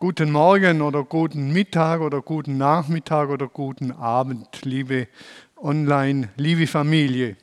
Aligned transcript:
Guten 0.00 0.30
Morgen 0.30 0.80
oder 0.80 1.02
guten 1.02 1.52
Mittag 1.52 2.00
oder 2.02 2.22
guten 2.22 2.56
Nachmittag 2.56 3.30
oder 3.30 3.48
guten 3.48 3.90
Abend, 3.90 4.46
liebe 4.62 5.08
Online, 5.56 6.28
liebe 6.36 6.68
Familie. 6.68 7.36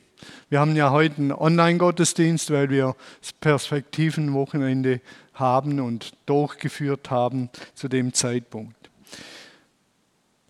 Wir 0.48 0.60
haben 0.60 0.74
ja 0.74 0.90
heute 0.90 1.18
einen 1.18 1.32
Online-Gottesdienst, 1.32 2.50
weil 2.50 2.70
wir 2.70 2.96
das 3.20 3.34
Perspektivenwochenende 3.34 5.02
haben 5.34 5.80
und 5.80 6.14
durchgeführt 6.24 7.10
haben 7.10 7.50
zu 7.74 7.88
dem 7.88 8.14
Zeitpunkt. 8.14 8.74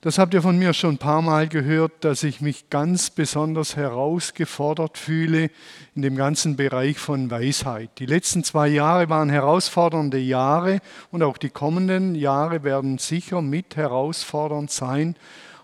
Das 0.02 0.18
habt 0.18 0.34
ihr 0.34 0.42
von 0.42 0.58
mir 0.58 0.74
schon 0.74 0.94
ein 0.94 0.98
paar 0.98 1.22
Mal 1.22 1.48
gehört, 1.48 2.04
dass 2.04 2.22
ich 2.22 2.42
mich 2.42 2.68
ganz 2.68 3.08
besonders 3.08 3.76
herausgefordert 3.76 4.98
fühle 4.98 5.50
in 5.94 6.02
dem 6.02 6.16
ganzen 6.16 6.54
Bereich 6.54 6.98
von 6.98 7.30
Weisheit. 7.30 7.90
Die 7.98 8.06
letzten 8.06 8.44
zwei 8.44 8.68
Jahre 8.68 9.08
waren 9.08 9.30
herausfordernde 9.30 10.18
Jahre 10.18 10.80
und 11.10 11.22
auch 11.22 11.38
die 11.38 11.48
kommenden 11.48 12.14
Jahre 12.14 12.62
werden 12.62 12.98
sicher 12.98 13.40
mit 13.40 13.76
herausfordernd 13.76 14.70
sein. 14.70 15.16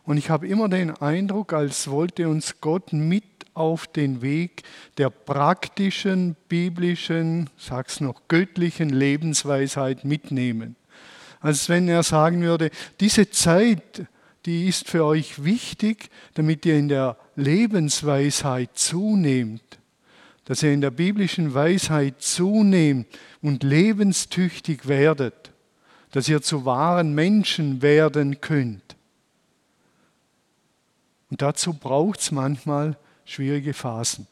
Und 0.05 0.17
ich 0.17 0.31
habe 0.31 0.49
immer 0.49 0.69
den 0.69 0.91
Eindruck, 0.91 1.53
als 1.53 1.89
wollte 1.89 2.29
uns 2.29 2.61
Gott 2.61 2.93
mit 2.93 3.25
auf 3.55 3.87
den 3.87 4.23
Weg 4.23 4.63
der 4.97 5.11
praktischen, 5.11 6.37
biblischen, 6.49 7.51
sag's 7.59 8.01
noch, 8.01 8.23
göttlichen 8.29 8.89
Lebensweisheit 8.89 10.05
mitnehmen. 10.05 10.75
Als 11.41 11.69
wenn 11.69 11.87
er 11.89 12.03
sagen 12.03 12.41
würde, 12.43 12.71
diese 13.01 13.31
Zeit, 13.31 14.07
die 14.47 14.69
ist 14.69 14.89
für 14.89 15.05
euch 15.05 15.45
wichtig, 15.45 16.11
damit 16.35 16.67
ihr 16.67 16.77
in 16.77 16.89
der 16.89 17.17
Lebensweisheit 17.37 18.71
zunehmt, 18.75 19.79
dass 20.45 20.63
ihr 20.63 20.73
in 20.73 20.81
der 20.81 20.91
biblischen 20.91 21.55
Weisheit 21.55 22.21
zunehmt 22.21 23.07
und 23.41 23.63
lebenstüchtig 23.63 24.89
werdet, 24.89 25.53
dass 26.11 26.29
ihr 26.29 26.43
zu 26.43 26.65
wahren 26.65 27.15
Menschen 27.15 27.83
werden 27.83 28.41
könnt. 28.41 28.97
Und 31.31 31.41
dazu 31.41 31.73
braucht 31.73 32.21
es 32.21 32.31
manchmal 32.31 32.99
schwierige 33.25 33.73
Phasen. 33.73 34.27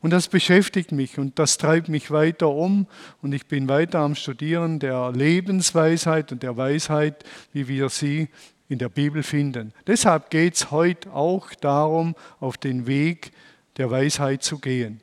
Und 0.00 0.10
das 0.10 0.28
beschäftigt 0.28 0.92
mich 0.92 1.18
und 1.18 1.38
das 1.38 1.56
treibt 1.56 1.88
mich 1.88 2.10
weiter 2.10 2.50
um 2.50 2.86
und 3.22 3.32
ich 3.32 3.46
bin 3.46 3.70
weiter 3.70 4.00
am 4.00 4.14
Studieren 4.14 4.78
der 4.78 5.10
Lebensweisheit 5.12 6.30
und 6.30 6.42
der 6.42 6.58
Weisheit, 6.58 7.24
wie 7.54 7.68
wir 7.68 7.88
sie 7.88 8.28
in 8.68 8.78
der 8.78 8.88
Bibel 8.88 9.22
finden. 9.22 9.72
Deshalb 9.86 10.30
geht 10.30 10.54
es 10.54 10.70
heute 10.70 11.12
auch 11.12 11.54
darum, 11.54 12.14
auf 12.40 12.56
den 12.56 12.86
Weg 12.86 13.32
der 13.76 13.90
Weisheit 13.90 14.42
zu 14.42 14.58
gehen. 14.58 15.00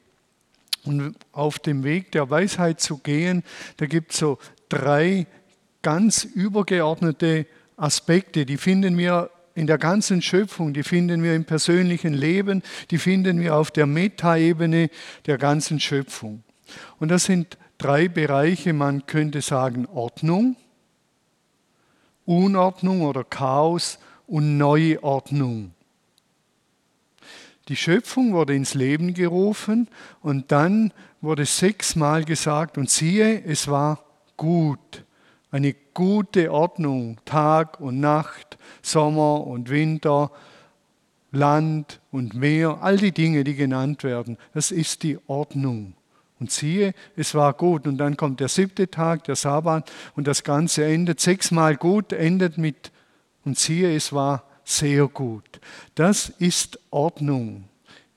Und 0.84 1.16
auf 1.32 1.60
dem 1.60 1.84
Weg 1.84 2.12
der 2.12 2.30
Weisheit 2.30 2.80
zu 2.80 2.98
gehen, 2.98 3.44
da 3.78 3.86
gibt 3.86 4.14
es 4.14 4.18
so 4.18 4.40
drei 4.68 5.28
ganz 5.84 6.24
übergeordnete 6.24 7.46
Aspekte, 7.78 8.46
die 8.46 8.58
finden 8.58 8.98
wir 8.98 9.30
in 9.54 9.68
der 9.68 9.78
ganzen 9.78 10.22
Schöpfung, 10.22 10.74
die 10.74 10.84
finden 10.84 11.24
wir 11.24 11.36
im 11.36 11.46
persönlichen 11.46 12.14
Leben, 12.14 12.64
die 12.90 12.98
finden 12.98 13.40
wir 13.40 13.56
auf 13.56 13.70
der 13.70 13.86
Metaebene 13.86 14.90
der 15.26 15.38
ganzen 15.38 15.80
Schöpfung. 15.80 16.44
Und 17.00 17.10
das 17.10 17.26
sind 17.26 17.58
drei 17.78 18.08
Bereiche, 18.08 18.74
man 18.74 19.06
könnte 19.06 19.42
sagen 19.42 19.88
Ordnung, 19.88 20.56
Unordnung 22.26 23.02
oder 23.02 23.24
Chaos 23.24 24.00
und 24.28 24.58
Neuordnung. 24.58 25.74
Die 27.68 27.76
Schöpfung 27.76 28.34
wurde 28.34 28.56
ins 28.56 28.74
Leben 28.74 29.14
gerufen 29.14 29.88
und 30.22 30.52
dann 30.52 30.94
wurde 31.22 31.46
sechsmal 31.46 32.26
gesagt 32.26 32.78
und 32.78 32.90
siehe, 32.90 33.44
es 33.44 33.68
war 33.68 34.04
gut. 34.36 35.06
Eine 35.52 35.76
gute 35.94 36.52
Ordnung, 36.52 37.18
Tag 37.26 37.80
und 37.80 38.00
Nacht, 38.00 38.58
Sommer 38.82 39.46
und 39.46 39.70
Winter, 39.70 40.32
Land 41.32 42.02
und 42.12 42.34
Meer, 42.34 42.80
all 42.82 42.98
die 42.98 43.12
Dinge, 43.12 43.44
die 43.44 43.56
genannt 43.56 44.04
werden, 44.04 44.38
das 44.54 44.72
ist 44.72 45.04
die 45.04 45.18
Ordnung. 45.28 45.94
Und 46.42 46.50
siehe, 46.50 46.96
es 47.16 47.36
war 47.36 47.54
gut. 47.54 47.86
Und 47.86 47.98
dann 47.98 48.18
kommt 48.18 48.40
der 48.40 48.48
siebte 48.48 48.90
Tag, 48.90 49.26
der 49.26 49.36
Sabbat, 49.36 49.92
und 50.16 50.26
das 50.26 50.44
Ganze 50.44 50.84
endet 50.84 51.20
sechsmal 51.20 51.78
gut, 51.78 52.12
endet 52.12 52.58
mit, 52.58 52.92
und 53.46 53.60
siehe, 53.60 53.96
es 53.96 54.12
war 54.12 54.44
sehr 54.66 55.08
gut. 55.08 55.62
Das 55.94 56.30
ist 56.30 56.80
Ordnung. 56.90 57.66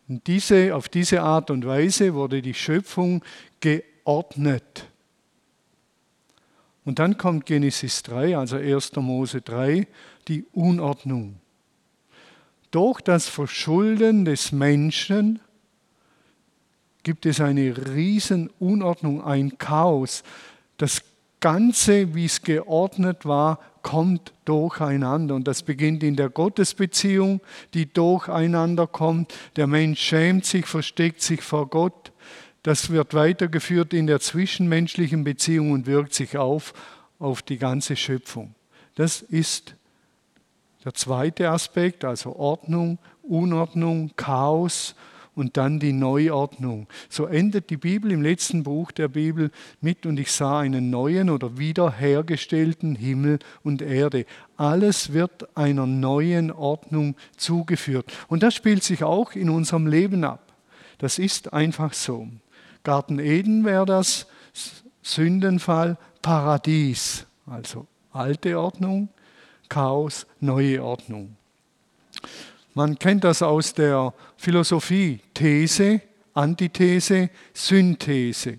Und 0.09 0.27
diese, 0.27 0.75
auf 0.75 0.89
diese 0.89 1.21
Art 1.21 1.51
und 1.51 1.67
Weise 1.67 2.15
wurde 2.15 2.41
die 2.41 2.55
Schöpfung 2.55 3.23
geordnet. 3.61 4.87
Und 6.87 6.99
dann 6.99 7.19
kommt 7.19 7.45
Genesis 7.45 8.03
3, 8.05 8.39
also 8.39 8.56
1. 8.56 8.97
Mose 8.97 9.43
3, 9.43 9.87
die 10.29 10.47
Unordnung. 10.53 11.37
Durch 12.71 13.03
das 13.03 13.29
Verschulden 13.29 14.25
des 14.25 14.51
Menschen 14.51 15.41
gibt 17.05 17.27
es 17.27 17.41
eine 17.41 17.75
riesen 17.95 18.51
Unordnung, 18.59 19.23
ein 19.23 19.57
Chaos. 19.59 20.25
Das 20.77 21.03
Ganze, 21.39 22.15
wie 22.15 22.25
es 22.25 22.43
geordnet 22.43 23.25
war, 23.25 23.61
kommt 23.83 24.33
durcheinander. 24.47 25.37
Und 25.37 25.47
das 25.47 25.63
beginnt 25.63 26.03
in 26.03 26.17
der 26.17 26.31
Gottesbeziehung, 26.31 27.41
die 27.75 27.93
durcheinander 27.93 28.89
kommt. 28.89 29.33
Der 29.55 29.69
Mensch 29.69 30.01
schämt 30.01 30.47
sich, 30.47 30.67
versteckt 30.67 31.23
sich 31.23 31.43
vor 31.43 31.69
Gott. 31.69 32.11
Das 32.63 32.91
wird 32.91 33.15
weitergeführt 33.15 33.93
in 33.93 34.07
der 34.07 34.21
zwischenmenschlichen 34.21 35.23
Beziehung 35.23 35.71
und 35.71 35.87
wirkt 35.87 36.15
sich 36.15 36.37
auf 36.37 36.73
auf 37.19 37.43
die 37.43 37.59
ganze 37.59 37.97
Schöpfung. 37.97 38.55
Das 38.95 39.23
ist 39.23 39.77
der 40.85 40.95
zweite 40.95 41.51
Aspekt, 41.51 42.05
also 42.05 42.37
Ordnung, 42.37 42.99
Unordnung, 43.23 44.13
Chaos 44.17 44.95
und 45.34 45.56
dann 45.56 45.81
die 45.81 45.93
Neuordnung. 45.93 46.87
So 47.09 47.27
endet 47.27 47.71
die 47.71 47.77
Bibel 47.77 48.12
im 48.12 48.22
letzten 48.22 48.62
Buch 48.62 48.93
der 48.93 49.09
Bibel 49.09 49.50
mit 49.81 50.06
und 50.06 50.19
ich 50.19 50.33
sah 50.33 50.61
einen 50.61 50.91
neuen 50.91 51.31
oder 51.31 51.59
wiederhergestellten 51.59 52.95
Himmel 52.95 53.39
und 53.62 53.83
Erde. 53.83 54.27
Alles 54.56 55.12
wird 55.12 55.56
einer 55.56 55.87
neuen 55.87 56.50
Ordnung 56.50 57.17
zugeführt. 57.37 58.12
Und 58.28 58.43
das 58.43 58.55
spielt 58.55 58.84
sich 58.84 59.03
auch 59.03 59.33
in 59.33 59.50
unserem 59.50 59.87
Leben 59.87 60.25
ab. 60.25 60.53
Das 60.99 61.19
ist 61.19 61.53
einfach 61.53 61.93
so. 61.93 62.28
Garten 62.83 63.19
Eden 63.19 63.65
wäre 63.65 63.87
das, 63.87 64.27
Sündenfall, 65.03 65.99
Paradies. 66.23 67.27
Also 67.47 67.87
alte 68.12 68.59
Ordnung, 68.59 69.09
Chaos, 69.69 70.27
neue 70.41 70.83
Ordnung. 70.83 71.37
Man 72.75 72.99
kennt 72.99 73.25
das 73.25 73.41
aus 73.41 73.73
der 73.73 74.12
Philosophie. 74.37 75.21
These, 75.33 76.01
Antithese, 76.35 77.31
Synthese. 77.53 78.59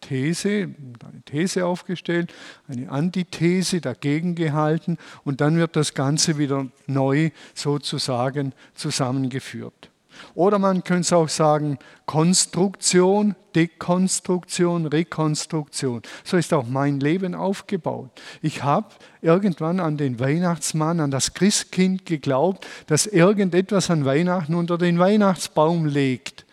These, 0.00 0.48
eine 0.48 1.22
These 1.24 1.64
aufgestellt, 1.64 2.34
eine 2.66 2.90
Antithese 2.90 3.80
dagegen 3.80 4.34
gehalten 4.34 4.98
und 5.22 5.40
dann 5.40 5.56
wird 5.56 5.76
das 5.76 5.94
Ganze 5.94 6.38
wieder 6.38 6.66
neu 6.86 7.30
sozusagen 7.54 8.54
zusammengeführt. 8.74 9.90
Oder 10.34 10.58
man 10.58 10.84
könnte 10.84 11.02
es 11.02 11.12
auch 11.12 11.28
sagen, 11.28 11.78
Konstruktion, 12.06 13.34
Dekonstruktion, 13.54 14.86
Rekonstruktion. 14.86 16.02
So 16.24 16.36
ist 16.36 16.54
auch 16.54 16.66
mein 16.66 17.00
Leben 17.00 17.34
aufgebaut. 17.34 18.10
Ich 18.40 18.62
habe 18.62 18.88
irgendwann 19.20 19.80
an 19.80 19.96
den 19.96 20.20
Weihnachtsmann, 20.20 21.00
an 21.00 21.10
das 21.10 21.34
Christkind 21.34 22.06
geglaubt, 22.06 22.66
dass 22.86 23.06
irgendetwas 23.06 23.90
an 23.90 24.04
Weihnachten 24.04 24.54
unter 24.54 24.78
den 24.78 24.98
Weihnachtsbaum 24.98 25.86
legt. 25.86 26.46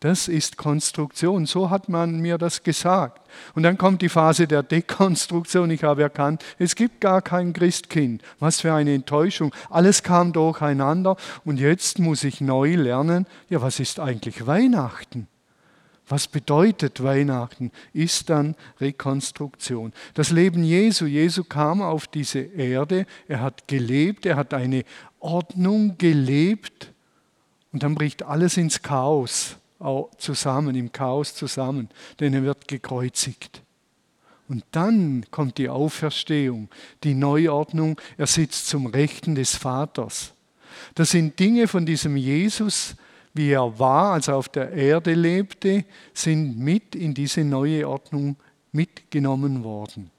Das 0.00 0.28
ist 0.28 0.56
Konstruktion. 0.56 1.44
So 1.44 1.68
hat 1.68 1.90
man 1.90 2.20
mir 2.20 2.38
das 2.38 2.62
gesagt. 2.62 3.28
Und 3.54 3.64
dann 3.64 3.76
kommt 3.76 4.00
die 4.00 4.08
Phase 4.08 4.46
der 4.46 4.62
Dekonstruktion. 4.62 5.70
Ich 5.70 5.84
habe 5.84 6.00
erkannt, 6.00 6.42
es 6.58 6.74
gibt 6.74 7.02
gar 7.02 7.20
kein 7.20 7.52
Christkind. 7.52 8.22
Was 8.38 8.62
für 8.62 8.72
eine 8.72 8.94
Enttäuschung. 8.94 9.54
Alles 9.68 10.02
kam 10.02 10.32
durcheinander. 10.32 11.16
Und 11.44 11.60
jetzt 11.60 11.98
muss 11.98 12.24
ich 12.24 12.40
neu 12.40 12.76
lernen, 12.76 13.26
ja, 13.50 13.60
was 13.60 13.78
ist 13.78 14.00
eigentlich 14.00 14.46
Weihnachten? 14.46 15.28
Was 16.08 16.28
bedeutet 16.28 17.02
Weihnachten? 17.02 17.70
Ist 17.92 18.30
dann 18.30 18.56
Rekonstruktion. 18.80 19.92
Das 20.14 20.30
Leben 20.30 20.64
Jesu. 20.64 21.04
Jesu 21.04 21.44
kam 21.44 21.82
auf 21.82 22.06
diese 22.06 22.38
Erde. 22.38 23.04
Er 23.28 23.42
hat 23.42 23.68
gelebt. 23.68 24.24
Er 24.24 24.36
hat 24.36 24.54
eine 24.54 24.84
Ordnung 25.18 25.98
gelebt. 25.98 26.90
Und 27.70 27.82
dann 27.82 27.94
bricht 27.94 28.22
alles 28.22 28.56
ins 28.56 28.80
Chaos 28.80 29.56
zusammen, 30.18 30.74
im 30.76 30.92
Chaos 30.92 31.34
zusammen, 31.34 31.88
denn 32.18 32.34
er 32.34 32.42
wird 32.42 32.68
gekreuzigt. 32.68 33.62
Und 34.48 34.64
dann 34.72 35.24
kommt 35.30 35.58
die 35.58 35.68
Auferstehung, 35.68 36.68
die 37.04 37.14
Neuordnung, 37.14 38.00
er 38.16 38.26
sitzt 38.26 38.66
zum 38.66 38.86
Rechten 38.86 39.34
des 39.34 39.54
Vaters. 39.54 40.32
Das 40.94 41.10
sind 41.10 41.38
Dinge 41.38 41.68
von 41.68 41.86
diesem 41.86 42.16
Jesus, 42.16 42.96
wie 43.32 43.50
er 43.50 43.78
war, 43.78 44.14
als 44.14 44.28
er 44.28 44.36
auf 44.36 44.48
der 44.48 44.72
Erde 44.72 45.14
lebte, 45.14 45.84
sind 46.12 46.58
mit 46.58 46.96
in 46.96 47.14
diese 47.14 47.44
neue 47.44 47.88
Ordnung 47.88 48.36
mitgenommen 48.72 49.62
worden. 49.62 50.10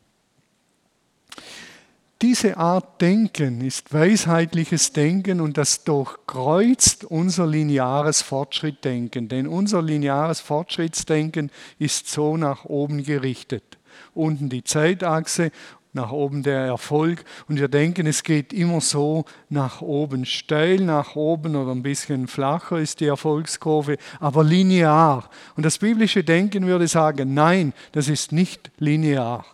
Diese 2.21 2.57
Art 2.57 3.01
Denken 3.01 3.61
ist 3.61 3.93
weisheitliches 3.93 4.93
Denken 4.93 5.41
und 5.41 5.57
das 5.57 5.83
durchkreuzt 5.83 7.03
unser 7.05 7.47
lineares 7.47 8.21
Fortschrittdenken. 8.21 9.27
Denn 9.27 9.47
unser 9.47 9.81
lineares 9.81 10.39
Fortschrittsdenken 10.39 11.49
ist 11.79 12.09
so 12.09 12.37
nach 12.37 12.65
oben 12.65 13.03
gerichtet. 13.03 13.63
Unten 14.13 14.49
die 14.49 14.63
Zeitachse, 14.63 15.51
nach 15.93 16.11
oben 16.11 16.43
der 16.43 16.61
Erfolg. 16.61 17.25
Und 17.49 17.59
wir 17.59 17.67
denken, 17.67 18.07
es 18.07 18.23
geht 18.23 18.53
immer 18.53 18.81
so 18.81 19.25
nach 19.49 19.81
oben, 19.81 20.25
steil 20.25 20.77
nach 20.77 21.15
oben 21.15 21.55
oder 21.55 21.71
ein 21.71 21.83
bisschen 21.83 22.27
flacher 22.27 22.79
ist 22.79 22.99
die 22.99 23.07
Erfolgskurve, 23.07 23.97
aber 24.19 24.43
linear. 24.43 25.29
Und 25.55 25.65
das 25.65 25.79
biblische 25.79 26.23
Denken 26.23 26.65
würde 26.67 26.87
sagen, 26.87 27.33
nein, 27.33 27.73
das 27.91 28.07
ist 28.07 28.31
nicht 28.31 28.71
linear. 28.77 29.45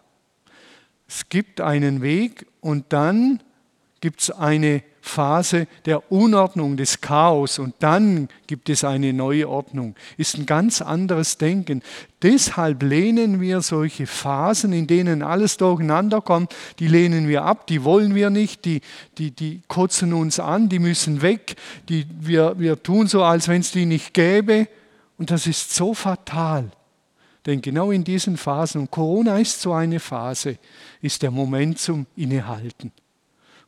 Es 1.07 1.29
gibt 1.29 1.61
einen 1.61 2.01
Weg 2.01 2.45
und 2.67 2.87
dann 2.89 3.39
gibt 4.01 4.19
es 4.19 4.29
eine 4.29 4.83
Phase 4.99 5.67
der 5.85 6.11
Unordnung, 6.11 6.75
des 6.75 6.99
Chaos 6.99 7.59
und 7.59 7.75
dann 7.79 8.27
gibt 8.45 8.69
es 8.69 8.83
eine 8.83 9.13
neue 9.13 9.47
Ordnung. 9.47 9.95
Ist 10.17 10.37
ein 10.37 10.45
ganz 10.45 10.81
anderes 10.81 11.37
Denken. 11.37 11.81
Deshalb 12.21 12.83
lehnen 12.83 13.39
wir 13.39 13.61
solche 13.61 14.05
Phasen, 14.05 14.73
in 14.73 14.85
denen 14.85 15.23
alles 15.23 15.55
durcheinander 15.55 16.19
kommt, 16.19 16.53
die 16.79 16.89
lehnen 16.89 17.29
wir 17.29 17.45
ab, 17.45 17.67
die 17.67 17.85
wollen 17.85 18.15
wir 18.15 18.31
nicht, 18.31 18.65
die, 18.65 18.81
die, 19.17 19.31
die 19.31 19.61
kotzen 19.69 20.11
uns 20.11 20.37
an, 20.37 20.67
die 20.67 20.79
müssen 20.79 21.21
weg, 21.21 21.55
die, 21.87 22.05
wir, 22.19 22.59
wir 22.59 22.83
tun 22.83 23.07
so, 23.07 23.23
als 23.23 23.47
wenn 23.47 23.61
es 23.61 23.71
die 23.71 23.85
nicht 23.85 24.13
gäbe. 24.13 24.67
Und 25.17 25.31
das 25.31 25.47
ist 25.47 25.73
so 25.73 25.93
fatal. 25.93 26.69
Denn 27.47 27.61
genau 27.61 27.91
in 27.91 28.03
diesen 28.03 28.35
Phasen, 28.35 28.81
und 28.81 28.91
Corona 28.91 29.39
ist 29.39 29.61
so 29.61 29.71
eine 29.71 30.01
Phase, 30.01 30.57
ist 31.01 31.21
der 31.23 31.31
Moment 31.31 31.79
zum 31.79 32.05
Innehalten 32.17 32.91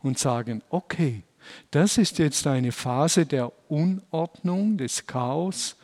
und 0.04 0.20
sagen, 0.20 0.62
okay, 0.70 1.24
das 1.72 1.98
ist 1.98 2.20
jetzt 2.20 2.46
eine 2.46 2.74
Phase 2.74 3.26
der 3.26 3.52
Unordnung, 3.70 4.78
des 4.78 5.08
Chaos. 5.08 5.78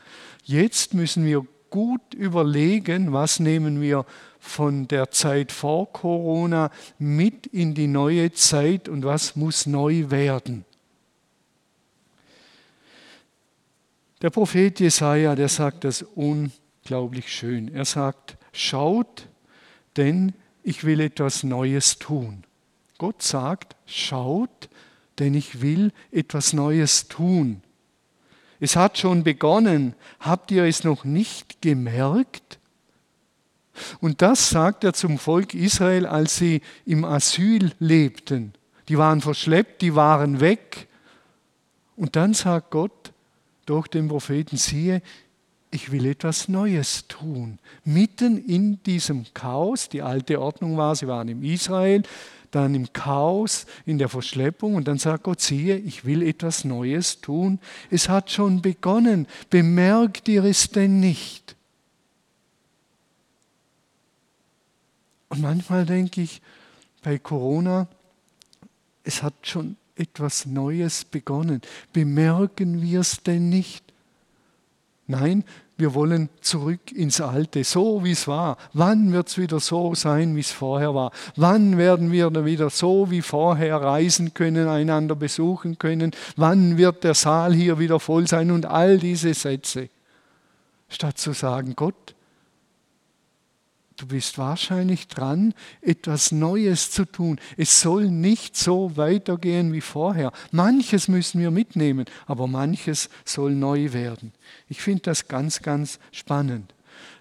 Jetzt 0.43 0.93
müssen 0.93 1.25
wir 1.25 1.47
gut 1.69 2.13
überlegen, 2.13 3.13
was 3.13 3.39
nehmen 3.39 3.81
wir 3.81 4.05
von 4.39 4.89
der 4.89 5.09
Zeit 5.11 5.53
vor 5.53 5.91
Corona 5.91 6.71
mit 6.99 7.47
in 7.47 7.73
die 7.73 7.87
neue 7.87 8.33
Zeit 8.33 8.89
und 8.89 9.05
was 9.05 9.37
muss 9.37 9.65
neu 9.65 10.09
werden. 10.09 10.65
Der 14.21 14.29
Prophet 14.29 14.79
Jesaja, 14.81 15.33
der 15.33 15.49
sagt 15.49 15.85
das 15.85 16.05
unglaublich 16.85 17.33
schön. 17.33 17.73
Er 17.73 17.83
sagt: 17.83 18.37
Schaut, 18.53 19.27
denn 19.97 20.33
ich 20.61 20.83
will 20.83 20.99
etwas 20.99 21.41
Neues 21.41 21.97
tun. 21.97 22.43
Gott 22.99 23.23
sagt, 23.23 23.75
schaut, 23.87 24.69
denn 25.17 25.33
ich 25.33 25.63
will 25.63 25.91
etwas 26.11 26.53
Neues 26.53 27.07
tun. 27.07 27.63
Es 28.59 28.75
hat 28.75 28.99
schon 28.99 29.23
begonnen. 29.23 29.95
Habt 30.19 30.51
ihr 30.51 30.65
es 30.65 30.83
noch 30.83 31.05
nicht 31.05 31.59
gemerkt? 31.59 32.59
Und 33.99 34.21
das 34.21 34.51
sagt 34.51 34.83
er 34.83 34.93
zum 34.93 35.17
Volk 35.17 35.55
Israel, 35.55 36.05
als 36.05 36.37
sie 36.37 36.61
im 36.85 37.03
Asyl 37.03 37.71
lebten. 37.79 38.53
Die 38.89 38.97
waren 38.99 39.21
verschleppt, 39.21 39.81
die 39.81 39.95
waren 39.95 40.39
weg. 40.39 40.87
Und 41.95 42.15
dann 42.15 42.35
sagt 42.35 42.69
Gott 42.69 43.11
durch 43.65 43.87
den 43.87 44.07
Propheten, 44.07 44.57
siehe, 44.57 45.01
ich 45.75 45.91
will 45.91 46.05
etwas 46.05 46.47
Neues 46.47 47.07
tun. 47.07 47.59
Mitten 47.83 48.37
in 48.37 48.81
diesem 48.83 49.25
Chaos, 49.33 49.89
die 49.89 50.01
alte 50.01 50.41
Ordnung 50.41 50.77
war, 50.77 50.95
sie 50.95 51.07
waren 51.07 51.27
im 51.27 51.43
Israel, 51.43 52.03
dann 52.51 52.73
im 52.73 52.93
Chaos, 52.93 53.65
in 53.85 53.97
der 53.97 54.07
Verschleppung 54.07 54.75
und 54.75 54.87
dann 54.87 54.97
sagt 54.97 55.23
Gott, 55.23 55.41
siehe, 55.41 55.77
ich 55.77 56.05
will 56.05 56.23
etwas 56.23 56.63
Neues 56.63 57.19
tun. 57.19 57.59
Es 57.91 58.07
hat 58.07 58.31
schon 58.31 58.61
begonnen. 58.61 59.27
Bemerkt 59.49 60.29
ihr 60.29 60.45
es 60.45 60.69
denn 60.69 61.01
nicht? 61.01 61.55
Und 65.27 65.41
manchmal 65.41 65.85
denke 65.85 66.21
ich 66.21 66.41
bei 67.03 67.19
Corona, 67.19 67.87
es 69.03 69.21
hat 69.21 69.33
schon 69.43 69.75
etwas 69.97 70.45
Neues 70.45 71.03
begonnen. 71.03 71.61
Bemerken 71.91 72.81
wir 72.81 73.01
es 73.01 73.21
denn 73.21 73.49
nicht? 73.49 73.83
Nein, 75.07 75.43
wir 75.77 75.93
wollen 75.93 76.29
zurück 76.39 76.91
ins 76.93 77.19
Alte, 77.19 77.63
so 77.65 78.03
wie 78.03 78.11
es 78.11 78.27
war. 78.27 78.57
Wann 78.73 79.11
wird 79.11 79.27
es 79.27 79.37
wieder 79.37 79.59
so 79.59 79.93
sein, 79.93 80.35
wie 80.35 80.39
es 80.39 80.51
vorher 80.51 80.95
war? 80.95 81.11
Wann 81.35 81.77
werden 81.77 82.11
wir 82.11 82.45
wieder 82.45 82.69
so 82.69 83.11
wie 83.11 83.21
vorher 83.21 83.81
reisen 83.81 84.33
können, 84.33 84.69
einander 84.69 85.15
besuchen 85.15 85.77
können? 85.77 86.11
Wann 86.37 86.77
wird 86.77 87.03
der 87.03 87.13
Saal 87.13 87.53
hier 87.53 87.77
wieder 87.77 87.99
voll 87.99 88.25
sein? 88.27 88.51
Und 88.51 88.65
all 88.65 88.97
diese 88.99 89.33
Sätze. 89.33 89.89
Statt 90.87 91.17
zu 91.17 91.33
sagen, 91.33 91.73
Gott, 91.75 92.14
Du 93.97 94.07
bist 94.07 94.37
wahrscheinlich 94.37 95.07
dran, 95.07 95.53
etwas 95.81 96.33
Neues 96.33 96.91
zu 96.91 97.05
tun. 97.05 97.39
Es 97.55 97.79
soll 97.79 98.09
nicht 98.09 98.57
so 98.57 98.97
weitergehen 98.97 99.71
wie 99.71 99.79
vorher. 99.81 100.33
Manches 100.51 101.07
müssen 101.07 101.39
wir 101.39 101.49
mitnehmen, 101.49 102.05
aber 102.25 102.47
manches 102.47 103.09
soll 103.23 103.51
neu 103.51 103.93
werden. 103.93 104.33
Ich 104.67 104.81
finde 104.81 105.03
das 105.03 105.29
ganz, 105.29 105.61
ganz 105.61 105.99
spannend. 106.11 106.73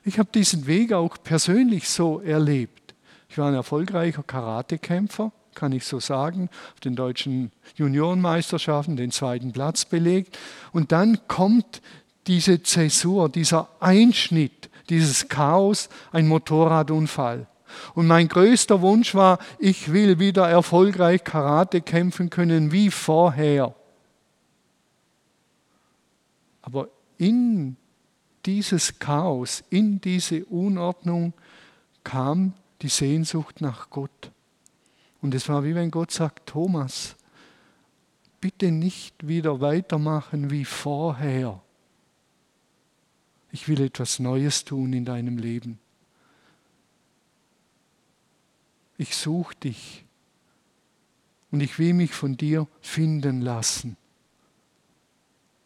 Ich 0.04 0.18
habe 0.18 0.30
diesen 0.34 0.66
Weg 0.66 0.92
auch 0.92 1.16
persönlich 1.22 1.88
so 1.88 2.20
erlebt. 2.20 2.94
Ich 3.28 3.38
war 3.38 3.48
ein 3.48 3.54
erfolgreicher 3.54 4.24
Karatekämpfer, 4.24 5.32
kann 5.54 5.72
ich 5.72 5.84
so 5.84 6.00
sagen, 6.00 6.50
auf 6.74 6.80
den 6.80 6.96
deutschen 6.96 7.52
Juniorenmeisterschaften 7.76 8.96
den 8.96 9.12
zweiten 9.12 9.52
Platz 9.52 9.84
belegt. 9.84 10.36
Und 10.72 10.90
dann 10.90 11.26
kommt 11.28 11.80
diese 12.26 12.62
Zäsur, 12.64 13.28
dieser 13.28 13.68
Einschnitt 13.80 14.70
dieses 14.88 15.28
Chaos, 15.28 15.88
ein 16.12 16.28
Motorradunfall. 16.28 17.46
Und 17.94 18.06
mein 18.06 18.28
größter 18.28 18.80
Wunsch 18.80 19.14
war, 19.14 19.38
ich 19.58 19.92
will 19.92 20.18
wieder 20.18 20.48
erfolgreich 20.48 21.24
Karate 21.24 21.80
kämpfen 21.80 22.30
können 22.30 22.72
wie 22.72 22.90
vorher. 22.90 23.74
Aber 26.62 26.88
in 27.18 27.76
dieses 28.46 28.98
Chaos, 28.98 29.64
in 29.70 30.00
diese 30.00 30.44
Unordnung 30.46 31.32
kam 32.02 32.54
die 32.82 32.88
Sehnsucht 32.88 33.60
nach 33.60 33.90
Gott. 33.90 34.30
Und 35.20 35.34
es 35.34 35.48
war 35.48 35.64
wie 35.64 35.74
wenn 35.74 35.90
Gott 35.90 36.10
sagt, 36.10 36.46
Thomas, 36.46 37.16
bitte 38.40 38.70
nicht 38.70 39.26
wieder 39.26 39.60
weitermachen 39.60 40.50
wie 40.50 40.66
vorher 40.66 41.63
ich 43.54 43.68
will 43.68 43.80
etwas 43.82 44.18
Neues 44.18 44.64
tun 44.64 44.92
in 44.92 45.04
deinem 45.04 45.38
Leben. 45.38 45.78
Ich 48.98 49.14
suche 49.14 49.54
dich 49.54 50.04
und 51.52 51.60
ich 51.60 51.78
will 51.78 51.94
mich 51.94 52.10
von 52.10 52.36
dir 52.36 52.66
finden 52.80 53.42
lassen. 53.42 53.96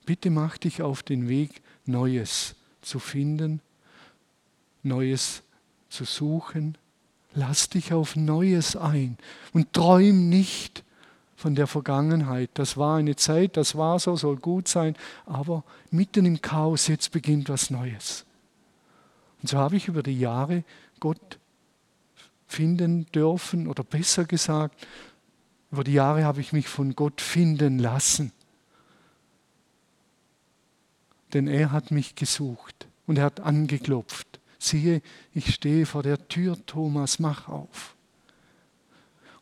Bitte 0.04 0.28
mach 0.28 0.58
dich 0.58 0.82
auf 0.82 1.02
den 1.02 1.30
Weg, 1.30 1.62
Neues 1.86 2.56
zu 2.82 2.98
finden, 2.98 3.62
Neues 4.82 5.42
zu 5.88 6.04
suchen. 6.04 6.76
Lass 7.32 7.70
dich 7.70 7.94
auf 7.94 8.16
Neues 8.16 8.76
ein 8.76 9.16
und 9.54 9.72
träum 9.72 10.28
nicht 10.28 10.84
von 11.38 11.54
der 11.54 11.68
Vergangenheit. 11.68 12.50
Das 12.54 12.76
war 12.76 12.96
eine 12.96 13.14
Zeit, 13.14 13.56
das 13.56 13.76
war 13.76 14.00
so, 14.00 14.16
soll 14.16 14.38
gut 14.38 14.66
sein, 14.66 14.96
aber 15.24 15.62
mitten 15.92 16.26
im 16.26 16.42
Chaos, 16.42 16.88
jetzt 16.88 17.12
beginnt 17.12 17.48
was 17.48 17.70
Neues. 17.70 18.26
Und 19.40 19.48
so 19.48 19.56
habe 19.56 19.76
ich 19.76 19.86
über 19.86 20.02
die 20.02 20.18
Jahre 20.18 20.64
Gott 20.98 21.38
finden 22.48 23.06
dürfen, 23.12 23.68
oder 23.68 23.84
besser 23.84 24.24
gesagt, 24.24 24.84
über 25.70 25.84
die 25.84 25.92
Jahre 25.92 26.24
habe 26.24 26.40
ich 26.40 26.52
mich 26.52 26.66
von 26.66 26.96
Gott 26.96 27.20
finden 27.20 27.78
lassen. 27.78 28.32
Denn 31.34 31.46
er 31.46 31.70
hat 31.70 31.92
mich 31.92 32.16
gesucht 32.16 32.88
und 33.06 33.16
er 33.16 33.26
hat 33.26 33.38
angeklopft. 33.38 34.40
Siehe, 34.58 35.02
ich 35.32 35.54
stehe 35.54 35.86
vor 35.86 36.02
der 36.02 36.26
Tür, 36.26 36.58
Thomas, 36.66 37.20
mach 37.20 37.46
auf. 37.46 37.94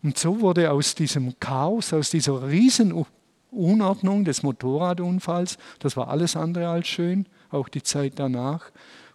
Und 0.06 0.16
so 0.16 0.40
wurde 0.40 0.70
aus 0.70 0.94
diesem 0.94 1.36
Chaos, 1.40 1.92
aus 1.92 2.10
dieser 2.10 2.46
Riesenunordnung 2.48 4.24
des 4.24 4.44
Motorradunfalls, 4.44 5.58
das 5.80 5.96
war 5.96 6.06
alles 6.06 6.36
andere 6.36 6.68
als 6.68 6.86
schön, 6.86 7.26
auch 7.50 7.68
die 7.68 7.82
Zeit 7.82 8.12
danach, 8.20 8.70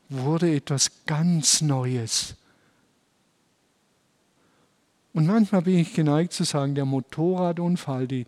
wurde 0.10 0.54
etwas 0.54 0.92
ganz 1.06 1.62
Neues. 1.62 2.36
Und 5.14 5.28
manchmal 5.28 5.62
bin 5.62 5.78
ich 5.78 5.94
geneigt 5.94 6.34
zu 6.34 6.44
sagen, 6.44 6.76
der 6.76 6.84
Motorradunfall, 6.84 8.06
die, 8.06 8.26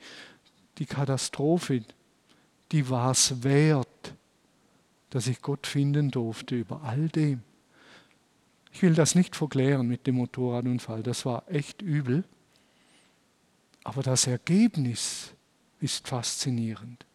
die 0.77 0.85
Katastrophe, 0.85 1.83
die 2.71 2.89
war 2.89 3.11
es 3.11 3.43
wert, 3.43 4.13
dass 5.09 5.27
ich 5.27 5.41
Gott 5.41 5.67
finden 5.67 6.11
durfte 6.11 6.55
über 6.55 6.81
all 6.83 7.09
dem. 7.09 7.41
Ich 8.71 8.81
will 8.83 8.93
das 8.93 9.15
nicht 9.15 9.35
verklären 9.35 9.85
mit 9.85 10.07
dem 10.07 10.15
Motorradunfall, 10.15 11.03
das 11.03 11.25
war 11.25 11.43
echt 11.51 11.81
übel. 11.81 12.23
Aber 13.83 14.01
das 14.01 14.27
Ergebnis 14.27 15.33
ist 15.79 16.07
faszinierend. 16.07 17.05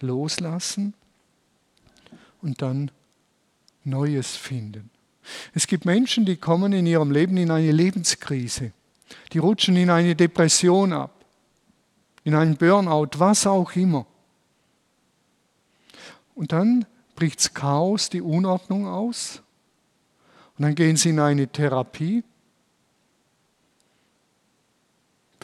Loslassen 0.00 0.94
und 2.42 2.60
dann 2.60 2.90
Neues 3.84 4.36
finden. 4.36 4.90
Es 5.54 5.66
gibt 5.66 5.84
Menschen, 5.84 6.26
die 6.26 6.36
kommen 6.36 6.72
in 6.72 6.86
ihrem 6.86 7.10
Leben 7.10 7.36
in 7.36 7.50
eine 7.50 7.72
Lebenskrise. 7.72 8.72
Die 9.32 9.38
rutschen 9.38 9.76
in 9.76 9.90
eine 9.90 10.14
Depression 10.14 10.92
ab, 10.92 11.24
in 12.24 12.34
einen 12.34 12.56
Burnout, 12.56 13.18
was 13.18 13.46
auch 13.46 13.74
immer. 13.76 14.06
Und 16.34 16.52
dann 16.52 16.86
bricht 17.14 17.38
das 17.38 17.54
Chaos, 17.54 18.10
die 18.10 18.20
Unordnung 18.20 18.86
aus. 18.86 19.42
Und 20.56 20.64
dann 20.64 20.74
gehen 20.74 20.96
sie 20.96 21.10
in 21.10 21.20
eine 21.20 21.48
Therapie, 21.48 22.24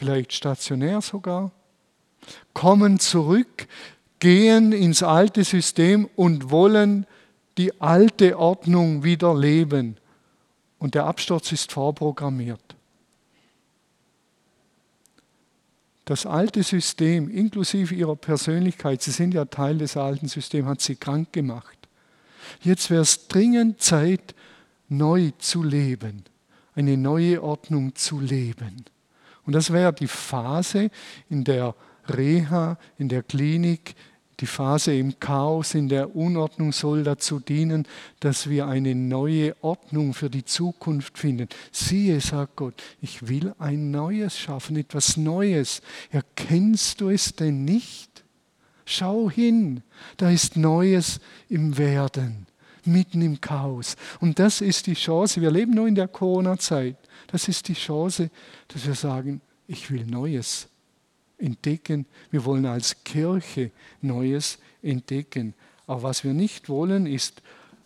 vielleicht 0.01 0.33
stationär 0.33 0.99
sogar, 0.99 1.51
kommen 2.55 2.99
zurück, 2.99 3.67
gehen 4.17 4.71
ins 4.71 5.03
alte 5.03 5.43
System 5.43 6.09
und 6.15 6.49
wollen 6.49 7.05
die 7.59 7.79
alte 7.79 8.39
Ordnung 8.39 9.03
wieder 9.03 9.37
leben. 9.37 9.97
Und 10.79 10.95
der 10.95 11.05
Absturz 11.05 11.51
ist 11.51 11.71
vorprogrammiert. 11.71 12.75
Das 16.05 16.25
alte 16.25 16.63
System, 16.63 17.29
inklusive 17.29 17.93
ihrer 17.93 18.15
Persönlichkeit, 18.15 19.03
sie 19.03 19.11
sind 19.11 19.35
ja 19.35 19.45
Teil 19.45 19.77
des 19.77 19.97
alten 19.97 20.27
Systems, 20.27 20.67
hat 20.67 20.81
sie 20.81 20.95
krank 20.95 21.31
gemacht. 21.31 21.77
Jetzt 22.63 22.89
wäre 22.89 23.03
es 23.03 23.27
dringend 23.27 23.83
Zeit, 23.83 24.33
neu 24.89 25.29
zu 25.37 25.61
leben, 25.61 26.23
eine 26.73 26.97
neue 26.97 27.43
Ordnung 27.43 27.93
zu 27.93 28.19
leben. 28.19 28.83
Und 29.45 29.53
das 29.53 29.71
wäre 29.71 29.93
die 29.93 30.07
Phase 30.07 30.89
in 31.29 31.43
der 31.43 31.75
Reha, 32.07 32.77
in 32.97 33.09
der 33.09 33.23
Klinik, 33.23 33.95
die 34.41 34.47
Phase 34.47 34.95
im 34.95 35.19
Chaos, 35.19 35.75
in 35.75 35.87
der 35.87 36.15
Unordnung 36.15 36.71
soll 36.71 37.03
dazu 37.03 37.39
dienen, 37.39 37.87
dass 38.19 38.49
wir 38.49 38.65
eine 38.65 38.95
neue 38.95 39.55
Ordnung 39.61 40.15
für 40.15 40.31
die 40.31 40.43
Zukunft 40.43 41.19
finden. 41.19 41.47
Siehe, 41.71 42.19
sagt 42.21 42.55
Gott, 42.55 42.73
ich 43.01 43.27
will 43.27 43.53
ein 43.59 43.91
Neues 43.91 44.39
schaffen, 44.39 44.77
etwas 44.77 45.15
Neues. 45.15 45.83
Erkennst 46.09 47.01
du 47.01 47.09
es 47.09 47.35
denn 47.35 47.65
nicht? 47.65 48.23
Schau 48.83 49.29
hin, 49.29 49.83
da 50.17 50.31
ist 50.31 50.57
Neues 50.57 51.19
im 51.47 51.77
Werden, 51.77 52.47
mitten 52.87 53.21
im 53.21 53.39
Chaos. 53.41 53.95
Und 54.19 54.39
das 54.39 54.61
ist 54.61 54.87
die 54.87 54.93
Chance, 54.93 55.41
wir 55.41 55.51
leben 55.51 55.73
nur 55.73 55.87
in 55.87 55.95
der 55.95 56.07
Corona-Zeit, 56.07 56.97
das 57.27 57.47
ist 57.47 57.67
die 57.67 57.73
Chance, 57.73 58.29
dass 58.67 58.85
wir 58.85 58.95
sagen, 58.95 59.41
ich 59.67 59.89
will 59.89 60.05
Neues 60.05 60.67
entdecken. 61.37 62.05
Wir 62.29 62.45
wollen 62.45 62.65
als 62.65 63.03
Kirche 63.03 63.71
Neues 64.01 64.59
entdecken. 64.81 65.53
Aber 65.87 66.03
was 66.03 66.23
wir 66.23 66.33
nicht 66.33 66.69
wollen, 66.69 67.07
ist 67.07 67.41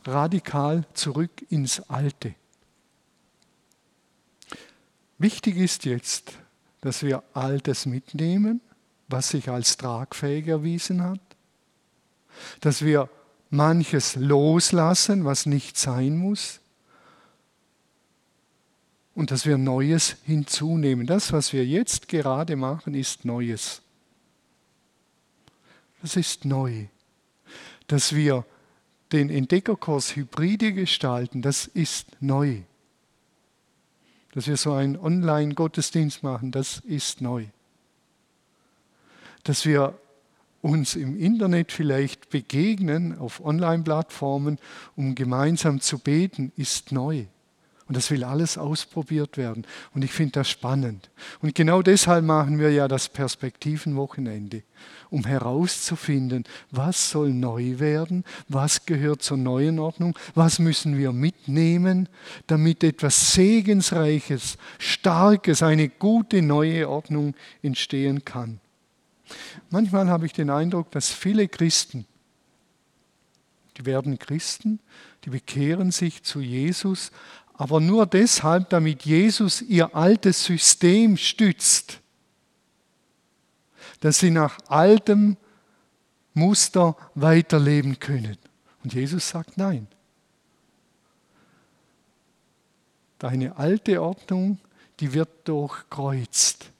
radikal 0.05 0.85
zurück 0.93 1.45
ins 1.49 1.79
Alte. 1.89 2.35
Wichtig 5.17 5.57
ist 5.57 5.85
jetzt, 5.85 6.33
dass 6.81 7.01
wir 7.01 7.23
Altes 7.33 7.85
mitnehmen, 7.85 8.61
was 9.07 9.29
sich 9.29 9.49
als 9.49 9.77
tragfähig 9.77 10.47
erwiesen 10.47 11.01
hat, 11.03 11.21
dass 12.59 12.83
wir 12.83 13.09
manches 13.49 14.15
loslassen, 14.15 15.25
was 15.25 15.45
nicht 15.45 15.77
sein 15.77 16.17
muss, 16.17 16.59
und 19.15 19.31
dass 19.31 19.45
wir 19.45 19.57
Neues 19.57 20.17
hinzunehmen. 20.25 21.07
Das, 21.07 21.31
was 21.31 21.53
wir 21.53 21.65
jetzt 21.65 22.09
gerade 22.09 22.57
machen, 22.57 22.93
ist 22.93 23.23
Neues. 23.23 23.81
Das 26.01 26.17
ist 26.17 26.45
neu. 26.45 26.85
Dass 27.87 28.13
wir 28.13 28.45
den 29.11 29.29
Entdeckerkurs 29.29 30.15
Hybride 30.15 30.73
gestalten, 30.73 31.41
das 31.41 31.65
ist 31.65 32.07
neu. 32.19 32.61
Dass 34.33 34.47
wir 34.47 34.57
so 34.57 34.73
einen 34.73 34.97
Online-Gottesdienst 34.97 36.21
machen, 36.21 36.51
das 36.51 36.79
ist 36.79 37.21
neu. 37.21 37.45
Dass 39.43 39.65
wir 39.65 39.97
uns 40.65 40.95
im 40.95 41.15
Internet 41.15 41.71
vielleicht 41.71 42.31
begegnen, 42.31 43.17
auf 43.19 43.43
Online-Plattformen, 43.45 44.57
um 44.95 45.13
gemeinsam 45.13 45.79
zu 45.79 45.99
beten, 45.99 46.51
ist 46.57 46.91
neu. 46.91 47.25
Und 47.87 47.95
das 47.95 48.09
will 48.09 48.23
alles 48.23 48.57
ausprobiert 48.57 49.37
werden. 49.37 49.63
Und 49.93 50.03
ich 50.03 50.11
finde 50.11 50.31
das 50.31 50.49
spannend. 50.49 51.11
Und 51.39 51.53
genau 51.53 51.83
deshalb 51.83 52.25
machen 52.25 52.57
wir 52.57 52.71
ja 52.71 52.87
das 52.87 53.09
Perspektivenwochenende, 53.09 54.63
um 55.11 55.23
herauszufinden, 55.23 56.45
was 56.71 57.11
soll 57.11 57.29
neu 57.29 57.77
werden, 57.77 58.23
was 58.49 58.87
gehört 58.87 59.21
zur 59.21 59.37
neuen 59.37 59.77
Ordnung, 59.77 60.17
was 60.33 60.57
müssen 60.57 60.97
wir 60.97 61.11
mitnehmen, 61.11 62.09
damit 62.47 62.83
etwas 62.83 63.33
Segensreiches, 63.33 64.57
Starkes, 64.79 65.61
eine 65.61 65.89
gute 65.89 66.41
neue 66.41 66.89
Ordnung 66.89 67.35
entstehen 67.61 68.25
kann. 68.25 68.59
Manchmal 69.69 70.07
habe 70.07 70.25
ich 70.25 70.33
den 70.33 70.49
Eindruck, 70.49 70.91
dass 70.91 71.09
viele 71.09 71.47
Christen, 71.47 72.05
die 73.77 73.85
werden 73.85 74.19
Christen, 74.19 74.79
die 75.23 75.29
bekehren 75.29 75.91
sich 75.91 76.23
zu 76.23 76.39
Jesus, 76.39 77.11
aber 77.53 77.79
nur 77.79 78.05
deshalb, 78.05 78.69
damit 78.69 79.03
Jesus 79.03 79.61
ihr 79.61 79.95
altes 79.95 80.43
System 80.43 81.17
stützt, 81.17 82.01
dass 84.01 84.19
sie 84.19 84.31
nach 84.31 84.57
altem 84.67 85.37
Muster 86.33 86.95
weiterleben 87.15 87.97
können. 87.99 88.37
Und 88.83 88.93
Jesus 88.93 89.29
sagt 89.29 89.57
nein. 89.57 89.87
Deine 93.17 93.57
alte 93.57 94.01
Ordnung, 94.01 94.59
die 94.99 95.13
wird 95.13 95.47
durchkreuzt, 95.47 96.71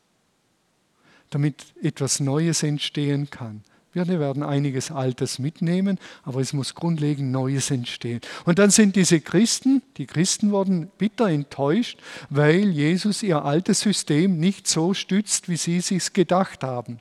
damit 1.30 1.74
etwas 1.82 2.20
Neues 2.20 2.64
entstehen 2.64 3.30
kann. 3.30 3.64
Wir 3.96 4.20
werden 4.20 4.44
einiges 4.44 4.92
Altes 4.92 5.40
mitnehmen, 5.40 6.00
aber 6.24 6.42
es 6.42 6.52
muss 6.52 6.76
grundlegend 6.76 7.32
Neues 7.32 7.72
entstehen. 7.72 8.20
Und 8.44 8.60
dann 8.60 8.70
sind 8.70 8.98
diese 8.98 9.22
Christen, 9.22 9.82
die 9.96 10.06
Christen 10.06 10.52
wurden 10.52 10.88
bitter 10.98 11.30
enttäuscht, 11.30 11.98
weil 12.30 12.70
Jesus 12.70 13.24
ihr 13.24 13.46
altes 13.46 13.80
System 13.80 14.38
nicht 14.38 14.68
so 14.68 14.94
stützt, 14.94 15.48
wie 15.48 15.56
sie 15.56 15.78
es 15.78 16.12
gedacht 16.12 16.64
haben. 16.64 17.00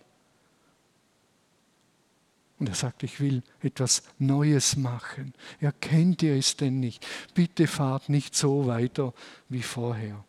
Und 2.61 2.69
er 2.69 2.77
sagt, 2.77 3.03
ich 3.03 3.19
will 3.21 3.43
etwas 3.61 4.05
Neues 4.21 4.77
machen. 4.77 5.35
Erkennt 5.61 6.23
ihr 6.23 6.37
es 6.37 6.57
denn 6.57 6.79
nicht? 6.79 7.05
Bitte 7.35 7.67
fahrt 7.67 8.09
nicht 8.09 8.37
so 8.37 8.69
weiter 8.69 9.13
wie 9.49 9.63
vorher. 9.63 10.25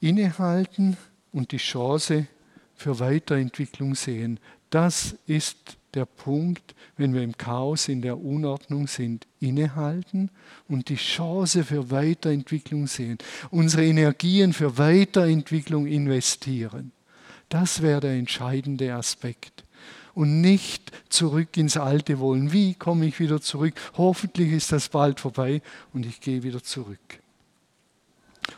Innehalten 0.00 0.96
und 1.32 1.52
die 1.52 1.58
Chance 1.58 2.26
für 2.74 3.00
Weiterentwicklung 3.00 3.94
sehen. 3.94 4.38
Das 4.70 5.16
ist 5.26 5.78
der 5.94 6.04
Punkt, 6.04 6.74
wenn 6.96 7.14
wir 7.14 7.22
im 7.22 7.36
Chaos, 7.36 7.88
in 7.88 8.02
der 8.02 8.18
Unordnung 8.18 8.86
sind, 8.86 9.26
innehalten 9.40 10.30
und 10.68 10.88
die 10.88 10.96
Chance 10.96 11.64
für 11.64 11.90
Weiterentwicklung 11.90 12.86
sehen, 12.86 13.18
unsere 13.50 13.84
Energien 13.84 14.52
für 14.52 14.78
Weiterentwicklung 14.78 15.86
investieren. 15.86 16.92
Das 17.48 17.80
wäre 17.80 18.00
der 18.00 18.12
entscheidende 18.12 18.94
Aspekt. 18.94 19.64
Und 20.14 20.40
nicht 20.40 20.90
zurück 21.08 21.56
ins 21.56 21.76
Alte 21.76 22.18
wollen. 22.18 22.52
Wie 22.52 22.74
komme 22.74 23.06
ich 23.06 23.20
wieder 23.20 23.40
zurück? 23.40 23.74
Hoffentlich 23.96 24.52
ist 24.52 24.72
das 24.72 24.88
bald 24.88 25.20
vorbei 25.20 25.62
und 25.92 26.04
ich 26.04 26.20
gehe 26.20 26.42
wieder 26.42 26.62
zurück. 26.62 27.20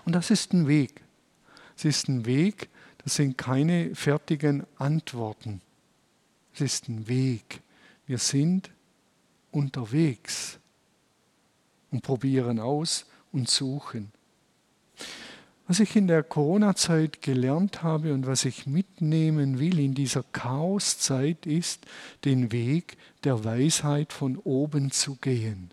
Und 0.07 0.15
das 0.15 0.31
ist 0.31 0.55
ein 0.55 0.67
Weg. 0.67 1.03
Es 1.81 1.87
ist 1.87 2.09
ein 2.09 2.27
Weg, 2.27 2.69
das 3.03 3.15
sind 3.15 3.39
keine 3.39 3.95
fertigen 3.95 4.67
Antworten. 4.77 5.63
Es 6.53 6.61
ist 6.61 6.91
ein 6.91 7.09
Weg. 7.09 7.63
Wir 8.07 8.19
sind 8.19 8.71
unterwegs 9.51 10.59
und 11.91 12.03
probieren 12.03 12.59
aus 12.59 13.07
und 13.33 13.49
suchen. 13.49 14.13
Was 15.69 15.81
ich 15.81 15.97
in 15.97 16.07
der 16.07 16.23
Corona-Zeit 16.23 17.23
gelernt 17.23 17.83
habe 17.83 18.13
und 18.13 18.27
was 18.27 18.45
ich 18.45 18.67
mitnehmen 18.67 19.59
will 19.59 19.79
in 19.79 19.95
dieser 19.95 20.23
Chaoszeit 20.23 21.47
ist, 21.47 21.87
den 22.27 22.53
Weg 22.53 22.99
der 23.25 23.43
Weisheit 23.43 24.13
von 24.13 24.37
oben 24.37 24.91
zu 24.91 25.17
gehen. 25.17 25.71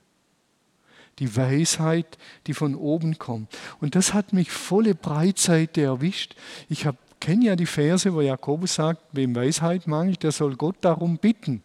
Die 1.20 1.36
Weisheit, 1.36 2.18
die 2.46 2.54
von 2.54 2.76
oben 2.76 3.18
kommt. 3.18 3.50
Und 3.82 3.96
das 3.96 4.14
hat 4.14 4.34
mich 4.34 4.52
volle 4.52 4.96
Breitseite 4.96 5.82
erwischt. 5.82 6.36
Ich 6.70 6.88
kenne 7.20 7.46
ja 7.46 7.56
die 7.56 7.66
Verse, 7.66 8.14
wo 8.14 8.22
Jakobus 8.22 8.76
sagt, 8.76 9.02
wem 9.12 9.36
Weisheit 9.36 9.88
mangelt, 9.88 10.24
der 10.24 10.32
soll 10.32 10.56
Gott 10.56 10.78
darum 10.82 11.18
bitten. 11.18 11.64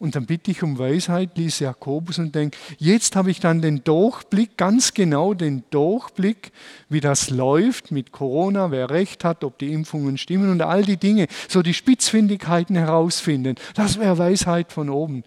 Und 0.00 0.16
dann 0.16 0.24
bitte 0.24 0.50
ich 0.50 0.62
um 0.62 0.78
Weisheit, 0.78 1.36
lies 1.36 1.58
Jakobus 1.58 2.18
und 2.18 2.34
denke, 2.34 2.56
jetzt 2.78 3.16
habe 3.16 3.30
ich 3.30 3.38
dann 3.38 3.60
den 3.60 3.84
Durchblick, 3.84 4.56
ganz 4.56 4.94
genau 4.94 5.34
den 5.34 5.62
Durchblick, 5.68 6.52
wie 6.88 7.00
das 7.00 7.28
läuft 7.28 7.90
mit 7.90 8.10
Corona, 8.10 8.70
wer 8.70 8.88
recht 8.88 9.24
hat, 9.24 9.44
ob 9.44 9.58
die 9.58 9.70
Impfungen 9.74 10.16
stimmen 10.16 10.50
und 10.50 10.62
all 10.62 10.84
die 10.84 10.96
Dinge, 10.96 11.26
so 11.48 11.60
die 11.60 11.74
Spitzfindigkeiten 11.74 12.76
herausfinden. 12.76 13.56
Das 13.74 13.98
wäre 13.98 14.16
Weisheit 14.16 14.72
von 14.72 14.88
oben. 14.88 15.22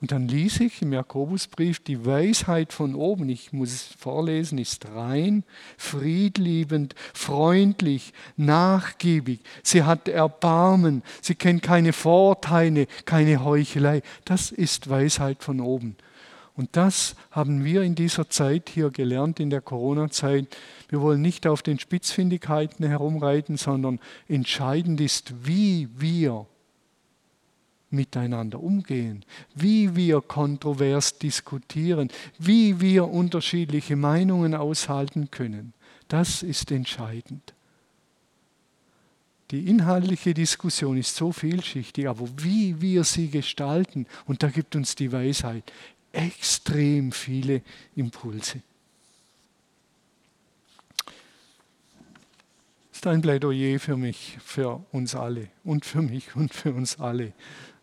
Und 0.00 0.12
dann 0.12 0.28
ließ 0.28 0.60
ich 0.60 0.80
im 0.80 0.92
Jakobusbrief 0.92 1.80
die 1.80 2.06
Weisheit 2.06 2.72
von 2.72 2.94
oben, 2.94 3.28
ich 3.28 3.52
muss 3.52 3.72
es 3.72 3.82
vorlesen, 3.98 4.58
ist 4.58 4.86
rein, 4.94 5.42
friedliebend, 5.76 6.94
freundlich, 7.14 8.12
nachgiebig. 8.36 9.40
Sie 9.64 9.82
hat 9.82 10.06
Erbarmen, 10.06 11.02
sie 11.20 11.34
kennt 11.34 11.64
keine 11.64 11.92
Vorteile, 11.92 12.86
keine 13.06 13.42
Heuchelei. 13.42 14.02
Das 14.24 14.52
ist 14.52 14.88
Weisheit 14.88 15.42
von 15.42 15.60
oben. 15.60 15.96
Und 16.54 16.76
das 16.76 17.16
haben 17.32 17.64
wir 17.64 17.82
in 17.82 17.96
dieser 17.96 18.30
Zeit 18.30 18.68
hier 18.68 18.90
gelernt, 18.90 19.40
in 19.40 19.50
der 19.50 19.60
Corona-Zeit. 19.60 20.56
Wir 20.88 21.00
wollen 21.00 21.22
nicht 21.22 21.46
auf 21.46 21.62
den 21.62 21.80
Spitzfindigkeiten 21.80 22.86
herumreiten, 22.86 23.56
sondern 23.56 23.98
entscheidend 24.28 25.00
ist, 25.00 25.34
wie 25.44 25.88
wir 25.96 26.46
miteinander 27.90 28.60
umgehen, 28.60 29.24
wie 29.54 29.96
wir 29.96 30.20
kontrovers 30.20 31.18
diskutieren, 31.18 32.10
wie 32.38 32.80
wir 32.80 33.08
unterschiedliche 33.08 33.96
Meinungen 33.96 34.54
aushalten 34.54 35.30
können. 35.30 35.72
Das 36.08 36.42
ist 36.42 36.70
entscheidend. 36.70 37.54
Die 39.50 39.66
inhaltliche 39.66 40.34
Diskussion 40.34 40.98
ist 40.98 41.16
so 41.16 41.32
vielschichtig, 41.32 42.06
aber 42.06 42.28
wie 42.36 42.80
wir 42.82 43.04
sie 43.04 43.28
gestalten, 43.28 44.06
und 44.26 44.42
da 44.42 44.48
gibt 44.48 44.76
uns 44.76 44.94
die 44.94 45.10
Weisheit 45.10 45.72
extrem 46.12 47.12
viele 47.12 47.62
Impulse. 47.96 48.60
Das 52.90 53.02
ist 53.02 53.06
ein 53.06 53.22
Plädoyer 53.22 53.78
für 53.78 53.96
mich, 53.96 54.36
für 54.42 54.84
uns 54.90 55.14
alle 55.14 55.48
und 55.64 55.84
für 55.84 56.02
mich 56.02 56.34
und 56.34 56.52
für 56.52 56.74
uns 56.74 56.98
alle 56.98 57.32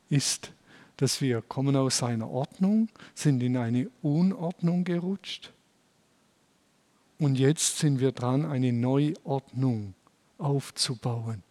ist, 0.09 0.51
dass 0.97 1.21
wir 1.21 1.41
kommen 1.41 1.75
aus 1.75 2.03
einer 2.03 2.29
Ordnung, 2.29 2.89
sind 3.13 3.43
in 3.43 3.57
eine 3.57 3.89
Unordnung 4.01 4.83
gerutscht 4.83 5.51
und 7.17 7.37
jetzt 7.37 7.79
sind 7.79 7.99
wir 7.99 8.11
dran, 8.11 8.45
eine 8.45 8.73
Neuordnung 8.73 9.93
aufzubauen. 10.37 11.43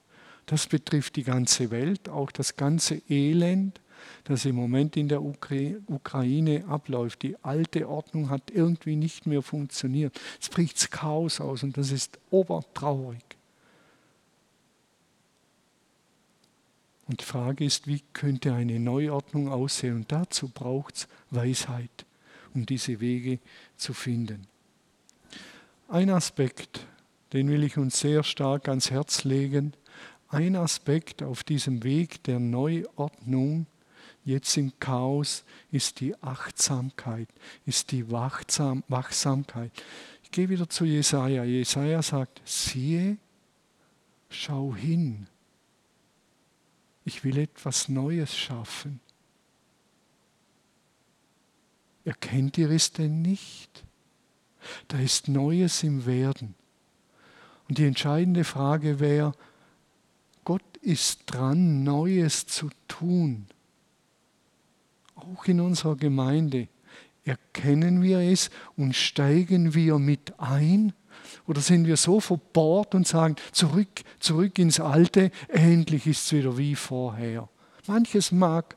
Das 0.47 0.67
betrifft 0.67 1.17
die 1.17 1.23
ganze 1.23 1.71
Welt, 1.71 2.09
auch 2.09 2.31
das 2.31 2.57
ganze 2.57 3.01
Elend, 3.09 3.81
das 4.25 4.45
im 4.45 4.57
Moment 4.57 4.97
in 4.97 5.09
der 5.09 5.23
Ukraine 5.23 6.65
abläuft. 6.69 7.23
Die 7.23 7.37
alte 7.43 7.89
Ordnung 7.89 8.29
hat 8.29 8.51
irgendwie 8.51 8.97
nicht 8.97 9.27
mehr 9.27 9.41
funktioniert. 9.41 10.21
Es 10.41 10.51
bricht 10.51 10.91
Chaos 10.91 11.41
aus 11.41 11.63
und 11.63 11.79
das 11.79 11.91
ist 11.91 12.19
obertraurig. 12.31 13.25
Und 17.07 17.21
die 17.21 17.25
Frage 17.25 17.65
ist, 17.65 17.87
wie 17.87 18.03
könnte 18.13 18.55
eine 18.55 18.81
Neuordnung 18.81 19.49
aussehen? 19.49 19.97
Und 19.97 20.13
dazu 20.13 20.49
braucht 20.49 20.97
es 20.97 21.09
Weisheit, 21.31 22.07
um 22.55 22.65
diese 22.65 23.01
Wege 23.01 23.41
zu 23.77 23.93
finden. 23.93 24.47
Ein 25.89 26.11
Aspekt, 26.11 26.87
den 27.33 27.49
will 27.49 27.63
ich 27.63 27.77
uns 27.77 28.01
sehr 28.01 28.23
stark 28.23 28.69
ans 28.69 28.91
Herz 28.91 29.25
legen. 29.25 29.75
Ein 30.29 30.57
Aspekt 30.57 31.23
auf 31.23 31.45
diesem 31.45 31.85
Weg 31.85 32.23
der 32.25 32.41
Neuordnung, 32.41 33.67
jetzt 34.25 34.57
im 34.57 34.73
Chaos, 34.81 35.45
ist 35.71 36.01
die 36.01 36.17
Achtsamkeit, 36.23 37.29
ist 37.67 37.93
die 37.93 38.11
Wachsam 38.11 38.83
Wachsamkeit. 38.89 39.71
Ich 40.23 40.31
gehe 40.31 40.49
wieder 40.49 40.69
zu 40.71 40.87
Jesaja. 40.87 41.45
Jesaja 41.45 42.01
sagt: 42.01 42.41
Siehe, 42.47 43.19
schau 44.31 44.75
hin 44.75 45.29
ich 47.05 47.25
will 47.25 47.39
etwas 47.39 47.89
Neues 47.89 48.37
schaffen. 48.37 49.01
Erkennt 52.05 52.59
ihr 52.59 52.71
es 52.71 52.93
denn 52.93 53.23
nicht? 53.23 53.85
Da 54.89 54.99
ist 54.99 55.29
Neues 55.29 55.83
im 55.83 56.07
Werden. 56.07 56.55
Und 57.69 57.79
die 57.79 57.87
entscheidende 57.87 58.45
Frage 58.45 59.01
wäre, 59.01 59.33
Gott 60.45 60.77
ist 60.79 61.23
dran, 61.27 61.83
Neues 61.83 62.47
zu 62.47 62.69
tun. 62.89 63.47
Auch 65.15 65.47
in 65.47 65.61
unserer 65.61 65.97
Gemeinde. 65.97 66.69
Erkennen 67.25 68.03
wir 68.03 68.19
es 68.19 68.51
und 68.77 68.95
steigen 68.95 69.75
wir 69.75 69.99
mit 69.99 70.39
ein? 70.39 70.93
Oder 71.47 71.61
sind 71.61 71.87
wir 71.87 71.97
so 71.97 72.21
verbohrt 72.21 72.95
und 72.95 73.07
sagen, 73.07 73.37
zurück, 73.53 74.03
zurück 74.21 74.59
ins 74.59 74.81
Alte, 74.81 75.31
endlich 75.49 76.07
ist 76.07 76.27
es 76.27 76.33
wieder 76.33 76.57
wie 76.57 76.75
vorher. 76.75 77.49
Manches 77.87 78.33
mag 78.33 78.77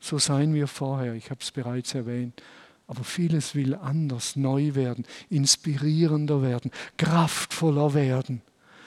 so 0.00 0.18
sein 0.18 0.54
wie 0.54 0.66
vorher, 0.66 1.14
ich 1.14 1.30
habe 1.30 1.40
es 1.40 1.50
bereits 1.50 1.94
erwähnt. 1.94 2.42
Aber 2.86 3.04
vieles 3.04 3.54
will 3.54 3.74
anders, 3.74 4.36
neu 4.36 4.74
werden, 4.74 5.04
inspirierender 5.28 6.40
werden, 6.40 6.70
kraftvoller 6.96 7.92
werden. 7.92 8.40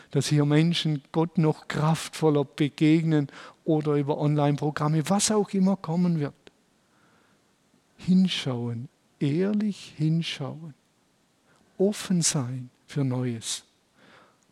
Dass 0.10 0.28
hier 0.28 0.46
Menschen 0.46 1.04
Gott 1.12 1.38
noch 1.38 1.68
kraftvoller 1.68 2.44
begegnen 2.44 3.28
oder 3.64 3.94
über 3.94 4.18
Online-Programme, 4.18 5.08
was 5.10 5.32
auch 5.32 5.50
immer 5.52 5.76
kommen 5.76 6.20
wird. 6.20 6.34
Hinschauen, 7.98 8.90
ehrlich 9.20 9.94
hinschauen, 9.96 10.74
offen 11.78 12.22
sein 12.22 12.70
für 12.91 13.04
Neues. 13.04 13.63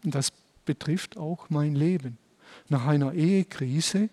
Und 0.03 0.15
das 0.15 0.31
betrifft 0.65 1.17
auch 1.17 1.49
mein 1.49 1.75
Leben. 1.75 2.17
Nach 2.67 2.87
einer 2.87 3.13
Ehekrise, 3.13 4.09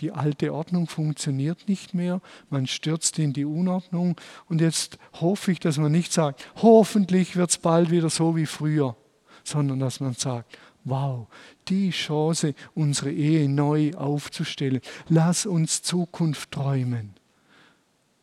die 0.00 0.12
alte 0.12 0.52
Ordnung 0.52 0.86
funktioniert 0.86 1.68
nicht 1.68 1.94
mehr, 1.94 2.20
man 2.48 2.66
stürzt 2.66 3.18
in 3.18 3.32
die 3.32 3.44
Unordnung 3.44 4.16
und 4.48 4.60
jetzt 4.60 4.98
hoffe 5.20 5.52
ich, 5.52 5.60
dass 5.60 5.78
man 5.78 5.92
nicht 5.92 6.12
sagt, 6.12 6.46
hoffentlich 6.56 7.36
wird 7.36 7.50
es 7.50 7.58
bald 7.58 7.90
wieder 7.90 8.10
so 8.10 8.34
wie 8.34 8.46
früher, 8.46 8.96
sondern 9.44 9.78
dass 9.78 10.00
man 10.00 10.14
sagt, 10.14 10.58
wow, 10.84 11.28
die 11.68 11.90
Chance, 11.90 12.54
unsere 12.74 13.12
Ehe 13.12 13.48
neu 13.48 13.92
aufzustellen, 13.94 14.80
lass 15.08 15.44
uns 15.44 15.82
Zukunft 15.82 16.50
träumen. 16.52 17.19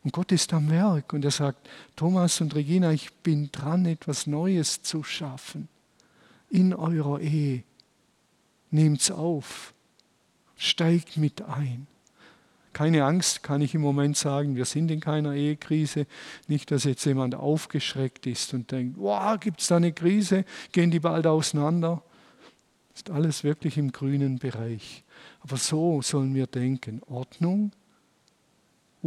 Und 0.07 0.13
Gott 0.13 0.31
ist 0.31 0.53
am 0.53 0.69
Werk 0.69 1.11
und 1.11 1.25
er 1.25 1.31
sagt, 1.31 1.67
Thomas 1.97 2.39
und 2.39 2.55
Regina, 2.55 2.93
ich 2.93 3.11
bin 3.11 3.51
dran, 3.51 3.85
etwas 3.85 4.25
Neues 4.25 4.81
zu 4.81 5.03
schaffen 5.03 5.67
in 6.49 6.73
eurer 6.73 7.19
Ehe. 7.19 7.63
Nehmt's 8.71 9.11
auf, 9.11 9.73
steigt 10.55 11.17
mit 11.17 11.41
ein. 11.41 11.87
Keine 12.71 13.03
Angst, 13.03 13.43
kann 13.43 13.59
ich 13.59 13.75
im 13.75 13.81
Moment 13.81 14.15
sagen, 14.15 14.55
wir 14.55 14.63
sind 14.63 14.91
in 14.91 15.01
keiner 15.01 15.33
Ehekrise. 15.33 16.07
Nicht, 16.47 16.71
dass 16.71 16.85
jetzt 16.85 17.03
jemand 17.03 17.35
aufgeschreckt 17.35 18.27
ist 18.27 18.53
und 18.53 18.71
denkt, 18.71 18.95
wow, 18.97 19.37
gibt 19.37 19.59
es 19.59 19.67
da 19.67 19.75
eine 19.75 19.91
Krise, 19.91 20.45
gehen 20.71 20.89
die 20.89 21.01
bald 21.01 21.27
auseinander. 21.27 22.01
Ist 22.95 23.09
alles 23.09 23.43
wirklich 23.43 23.77
im 23.77 23.91
grünen 23.91 24.39
Bereich. 24.39 25.03
Aber 25.41 25.57
so 25.57 26.01
sollen 26.01 26.33
wir 26.33 26.47
denken. 26.47 27.01
Ordnung, 27.07 27.73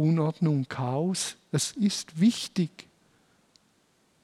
Unordnung, 0.01 0.67
Chaos. 0.67 1.37
Es 1.51 1.71
ist 1.73 2.19
wichtig. 2.19 2.87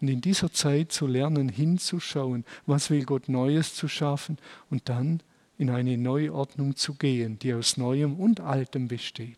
Und 0.02 0.08
in 0.10 0.22
dieser 0.22 0.52
Zeit 0.52 0.92
zu 0.92 1.08
lernen, 1.08 1.50
hinzuschauen, 1.50 2.46
was 2.66 2.90
will 2.90 3.06
Gott 3.06 3.30
Neues 3.30 3.76
zu 3.76 3.88
schaffen 3.88 4.38
und 4.70 4.90
dann 4.90 5.22
in 5.58 5.70
eine 5.70 5.98
Neuordnung 5.98 6.76
zu 6.76 6.94
gehen, 6.94 7.40
die 7.40 7.54
aus 7.54 7.78
Neuem 7.78 8.20
und 8.20 8.40
Altem 8.40 8.88
besteht. 8.88 9.38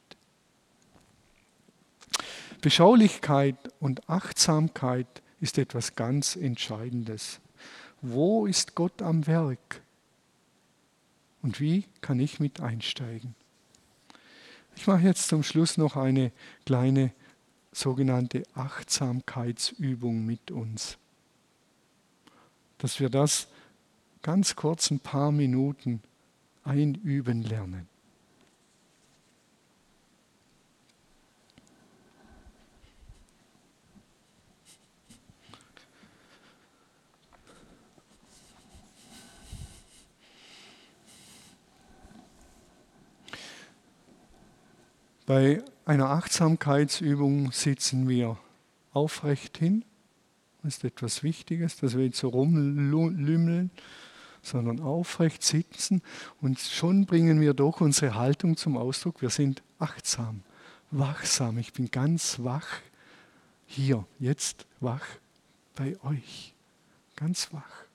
Beschaulichkeit 2.62 3.56
und 3.80 4.10
Achtsamkeit 4.10 5.22
ist 5.40 5.58
etwas 5.58 5.96
ganz 5.96 6.36
Entscheidendes. 6.36 7.40
Wo 8.02 8.46
ist 8.46 8.76
Gott 8.76 9.02
am 9.02 9.28
Werk? 9.28 9.82
Und 11.42 11.62
wie 11.62 11.86
kann 12.02 12.20
ich 12.20 12.42
mit 12.42 12.60
einsteigen? 12.60 13.36
Ich 14.80 14.88
mache 14.88 15.02
jetzt 15.02 15.28
zum 15.28 15.44
Schluss 15.44 15.76
noch 15.76 15.98
eine 15.98 16.32
kleine 16.66 17.12
sogenannte 17.74 18.44
Achtsamkeitsübung 18.54 20.26
mit 20.26 20.52
uns. 20.52 20.98
Dass 22.78 23.02
wir 23.02 23.10
das 23.10 23.50
ganz 24.22 24.56
kurz 24.56 24.90
ein 24.90 25.02
paar 25.02 25.34
Minuten 25.34 26.02
einüben 26.64 27.44
lernen. 27.44 27.90
Bei 45.30 45.64
einer 45.86 46.10
Achtsamkeitsübung 46.10 47.52
sitzen 47.52 48.10
wir 48.10 48.40
aufrecht 48.94 49.60
hin. 49.60 49.86
Das 50.64 50.78
ist 50.78 50.84
etwas 50.84 51.22
Wichtiges, 51.22 51.78
dass 51.78 51.96
wir 51.96 52.06
jetzt 52.06 52.18
so 52.18 52.30
rumlümmeln, 52.30 53.70
sondern 54.42 54.80
aufrecht 54.80 55.44
sitzen 55.44 56.02
und 56.42 56.58
schon 56.58 57.06
bringen 57.06 57.42
wir 57.42 57.54
doch 57.54 57.80
unsere 57.80 58.16
Haltung 58.16 58.58
zum 58.58 58.76
Ausdruck. 58.76 59.22
Wir 59.22 59.30
sind 59.30 59.62
achtsam, 59.78 60.42
wachsam. 60.90 61.60
Ich 61.60 61.74
bin 61.74 61.92
ganz 61.92 62.40
wach 62.40 62.68
hier, 63.68 64.08
jetzt 64.18 64.66
wach 64.80 65.06
bei 65.76 65.96
euch. 66.02 66.56
Ganz 67.16 67.54
wach. 67.54 67.86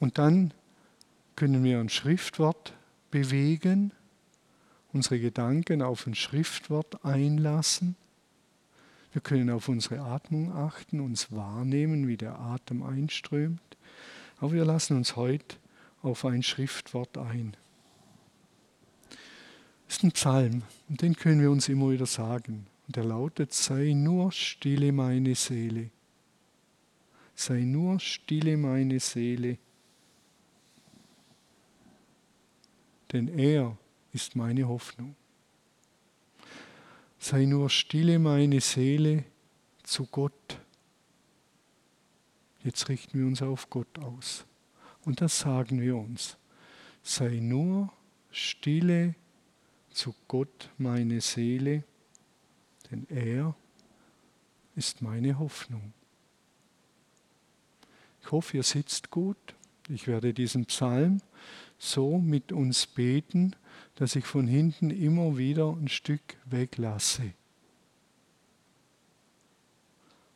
Und 0.00 0.16
dann 0.16 0.54
können 1.38 1.62
wir 1.62 1.78
ein 1.78 1.88
Schriftwort 1.88 2.72
bewegen, 3.12 3.92
unsere 4.92 5.20
Gedanken 5.20 5.82
auf 5.82 6.04
ein 6.04 6.16
Schriftwort 6.16 7.04
einlassen. 7.04 7.94
Wir 9.12 9.22
können 9.22 9.48
auf 9.50 9.68
unsere 9.68 10.00
Atmung 10.00 10.52
achten, 10.52 10.98
uns 10.98 11.30
wahrnehmen, 11.30 12.08
wie 12.08 12.16
der 12.16 12.40
Atem 12.40 12.82
einströmt. 12.82 13.76
Aber 14.38 14.50
wir 14.50 14.64
lassen 14.64 14.96
uns 14.96 15.14
heute 15.14 15.54
auf 16.02 16.24
ein 16.24 16.42
Schriftwort 16.42 17.16
ein. 17.16 17.56
Das 19.86 19.98
ist 19.98 20.02
ein 20.02 20.10
Psalm 20.10 20.62
und 20.88 21.02
den 21.02 21.14
können 21.14 21.40
wir 21.40 21.52
uns 21.52 21.68
immer 21.68 21.92
wieder 21.92 22.06
sagen. 22.06 22.66
Und 22.88 22.96
der 22.96 23.04
lautet, 23.04 23.52
sei 23.52 23.92
nur 23.92 24.32
stille 24.32 24.90
meine 24.90 25.36
Seele. 25.36 25.90
Sei 27.36 27.60
nur 27.60 28.00
stille 28.00 28.56
meine 28.56 28.98
Seele. 28.98 29.58
Denn 33.12 33.28
er 33.28 33.76
ist 34.12 34.36
meine 34.36 34.68
Hoffnung. 34.68 35.16
Sei 37.18 37.44
nur 37.46 37.70
stille 37.70 38.18
meine 38.18 38.60
Seele 38.60 39.24
zu 39.82 40.06
Gott. 40.06 40.60
Jetzt 42.62 42.88
richten 42.88 43.18
wir 43.18 43.26
uns 43.26 43.42
auf 43.42 43.70
Gott 43.70 43.98
aus. 43.98 44.44
Und 45.04 45.20
das 45.20 45.38
sagen 45.38 45.80
wir 45.80 45.96
uns. 45.96 46.36
Sei 47.02 47.38
nur 47.40 47.92
stille 48.30 49.14
zu 49.90 50.14
Gott 50.28 50.70
meine 50.78 51.20
Seele, 51.20 51.82
denn 52.90 53.06
er 53.08 53.54
ist 54.76 55.02
meine 55.02 55.38
Hoffnung. 55.38 55.92
Ich 58.20 58.30
hoffe, 58.30 58.58
ihr 58.58 58.62
sitzt 58.62 59.10
gut. 59.10 59.54
Ich 59.88 60.06
werde 60.06 60.34
diesen 60.34 60.66
Psalm 60.66 61.20
so 61.78 62.18
mit 62.18 62.52
uns 62.52 62.86
beten, 62.86 63.54
dass 63.94 64.16
ich 64.16 64.26
von 64.26 64.46
hinten 64.46 64.90
immer 64.90 65.38
wieder 65.38 65.72
ein 65.72 65.88
Stück 65.88 66.36
weglasse. 66.44 67.32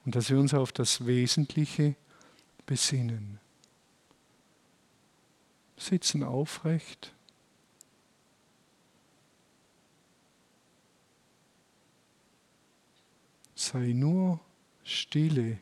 Und 0.05 0.17
dass 0.17 0.31
wir 0.31 0.39
uns 0.39 0.55
auf 0.55 0.73
das 0.73 1.07
Wesentliche 1.07 1.95
besinnen. 2.67 3.39
Sitzen 5.77 6.23
aufrecht. 6.23 7.13
Sei 13.55 13.93
nur 13.93 14.41
stille 14.85 15.59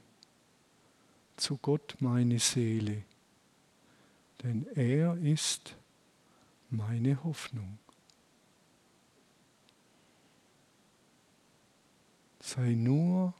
zu 1.36 1.56
Gott 1.58 1.96
meine 2.00 2.38
Seele, 2.38 3.02
denn 4.42 4.66
er 4.74 5.16
ist 5.18 5.76
meine 6.70 7.22
Hoffnung. 7.22 7.78
Sei 12.40 12.74
nur 12.74 13.34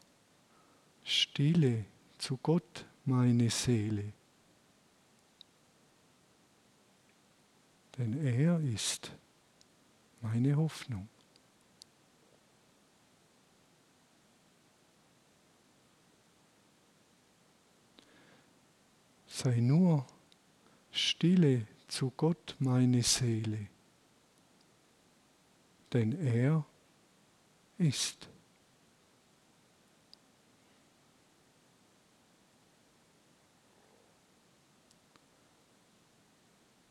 stille 1.02 1.86
zu 2.18 2.36
Gott 2.36 2.86
meine 3.04 3.50
Seele, 3.50 4.12
denn 7.96 8.24
er 8.24 8.60
ist 8.60 9.10
meine 10.20 10.54
Hoffnung. 10.56 11.08
Sei 19.26 19.60
nur 19.60 20.06
zu 21.88 22.10
Gott 22.16 22.56
meine 22.58 23.02
Seele, 23.02 23.68
denn 25.92 26.12
er 26.24 26.64
ist. 27.78 28.28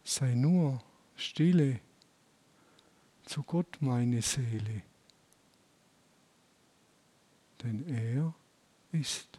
Sei 0.04 0.34
nur 0.34 0.84
stille 1.16 1.80
zu 3.26 3.44
Gott 3.44 3.78
meine 3.80 4.22
Seele, 4.22 4.82
denn 7.64 7.88
er 7.88 8.34
ist. 8.92 9.39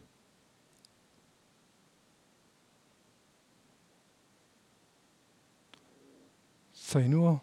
Sei 6.93 7.07
nur 7.07 7.41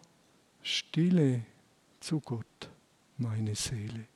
stille 0.60 1.42
zu 2.00 2.20
Gott, 2.20 2.70
meine 3.16 3.54
Seele. 3.54 4.06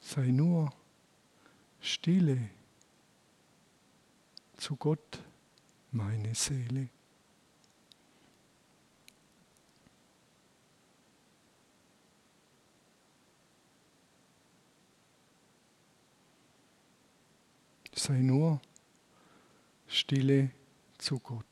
Sei 0.00 0.26
nur 0.26 0.70
stille 1.80 2.50
zu 4.58 4.76
Gott, 4.76 5.24
meine 5.92 6.34
Seele. 6.34 6.90
Sei 17.94 18.20
nur 18.20 18.60
stille 19.86 20.50
zu 20.98 21.18
Gott. 21.18 21.46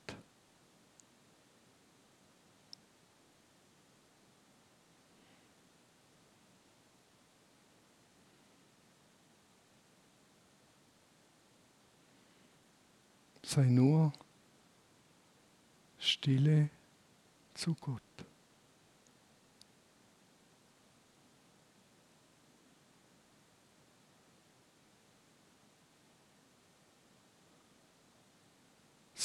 Sei 13.42 13.64
nur 13.64 14.12
stille 15.98 16.70
zu 17.52 17.74
Gott. 17.74 18.02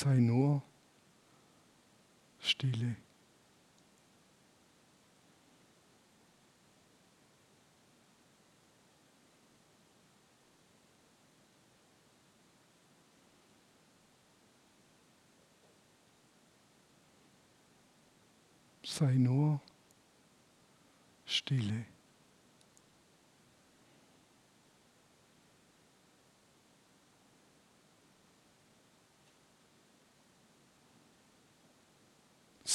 Sei 0.06 0.20
nur 0.20 0.62
stille. 2.40 2.96
Sei 18.84 19.18
nur 19.18 19.60
stille. 21.26 21.95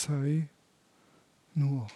Sei 0.01 0.49
nur. 1.55 1.87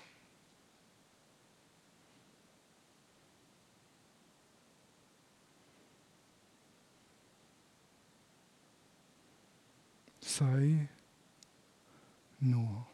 Sei 10.21 10.89
nur. 12.41 12.94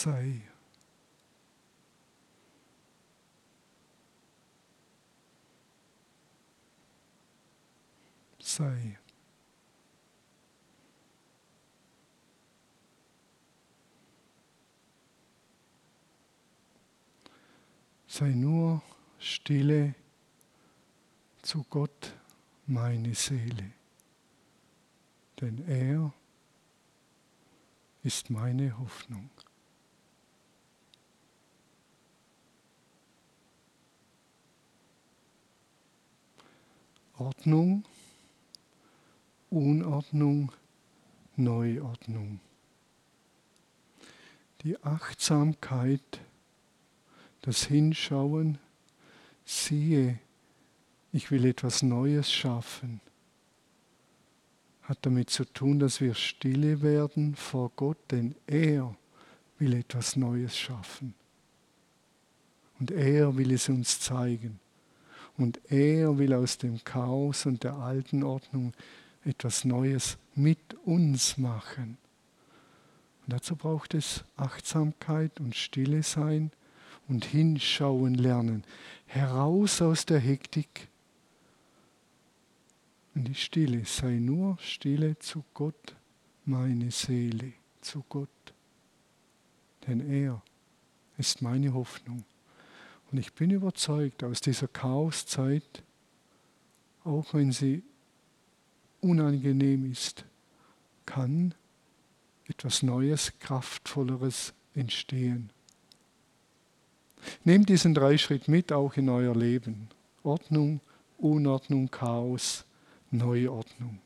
Sei. 0.00 0.40
Sei. 8.38 8.98
Sei 18.06 18.30
nur 18.30 18.82
stille 19.18 19.94
zu 21.42 21.64
Gott, 21.64 22.16
meine 22.66 23.14
Seele, 23.14 23.72
denn 25.40 25.64
er 25.68 26.12
ist 28.02 28.30
meine 28.30 28.76
Hoffnung. 28.78 29.30
Ordnung, 37.20 37.84
Unordnung, 39.50 40.52
Neuordnung. 41.36 42.40
Die 44.62 44.82
Achtsamkeit, 44.82 46.20
das 47.42 47.64
Hinschauen, 47.64 48.56
siehe, 49.44 50.18
ich 51.12 51.30
will 51.30 51.44
etwas 51.44 51.82
Neues 51.82 52.32
schaffen, 52.32 53.02
hat 54.80 55.04
damit 55.04 55.28
zu 55.28 55.44
tun, 55.44 55.78
dass 55.78 56.00
wir 56.00 56.14
stille 56.14 56.80
werden 56.80 57.36
vor 57.36 57.70
Gott, 57.76 57.98
denn 58.10 58.34
er 58.46 58.96
will 59.58 59.74
etwas 59.74 60.16
Neues 60.16 60.56
schaffen. 60.56 61.12
Und 62.78 62.90
er 62.90 63.36
will 63.36 63.52
es 63.52 63.68
uns 63.68 64.00
zeigen. 64.00 64.58
Und 65.40 65.58
er 65.72 66.18
will 66.18 66.34
aus 66.34 66.58
dem 66.58 66.84
Chaos 66.84 67.46
und 67.46 67.64
der 67.64 67.72
alten 67.72 68.24
Ordnung 68.24 68.74
etwas 69.24 69.64
Neues 69.64 70.18
mit 70.34 70.74
uns 70.84 71.38
machen. 71.38 71.96
Und 73.22 73.32
dazu 73.32 73.56
braucht 73.56 73.94
es 73.94 74.22
Achtsamkeit 74.36 75.40
und 75.40 75.56
Stille 75.56 76.02
sein 76.02 76.50
und 77.08 77.24
hinschauen 77.24 78.16
lernen. 78.16 78.64
Heraus 79.06 79.80
aus 79.80 80.04
der 80.04 80.20
Hektik 80.20 80.88
in 83.14 83.24
die 83.24 83.34
Stille. 83.34 83.86
Sei 83.86 84.18
nur 84.18 84.58
Stille 84.60 85.18
zu 85.20 85.42
Gott, 85.54 85.96
meine 86.44 86.90
Seele, 86.90 87.54
zu 87.80 88.04
Gott. 88.10 88.28
Denn 89.86 90.06
er 90.06 90.42
ist 91.16 91.40
meine 91.40 91.72
Hoffnung. 91.72 92.24
Und 93.10 93.18
ich 93.18 93.32
bin 93.32 93.50
überzeugt, 93.50 94.22
aus 94.22 94.40
dieser 94.40 94.68
Chaoszeit, 94.68 95.82
auch 97.04 97.34
wenn 97.34 97.50
sie 97.50 97.82
unangenehm 99.00 99.90
ist, 99.90 100.24
kann 101.06 101.54
etwas 102.46 102.82
Neues, 102.82 103.32
Kraftvolleres 103.40 104.52
entstehen. 104.74 105.50
Nehmt 107.44 107.68
diesen 107.68 107.94
drei 107.94 108.16
Schritt 108.16 108.48
mit 108.48 108.72
auch 108.72 108.96
in 108.96 109.08
euer 109.08 109.34
Leben. 109.34 109.88
Ordnung, 110.22 110.80
Unordnung, 111.18 111.90
Chaos, 111.90 112.64
Neuordnung. 113.10 113.98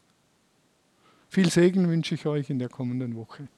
Viel 1.28 1.50
Segen 1.50 1.88
wünsche 1.88 2.14
ich 2.14 2.26
euch 2.26 2.50
in 2.50 2.58
der 2.58 2.68
kommenden 2.68 3.16
Woche. 3.16 3.48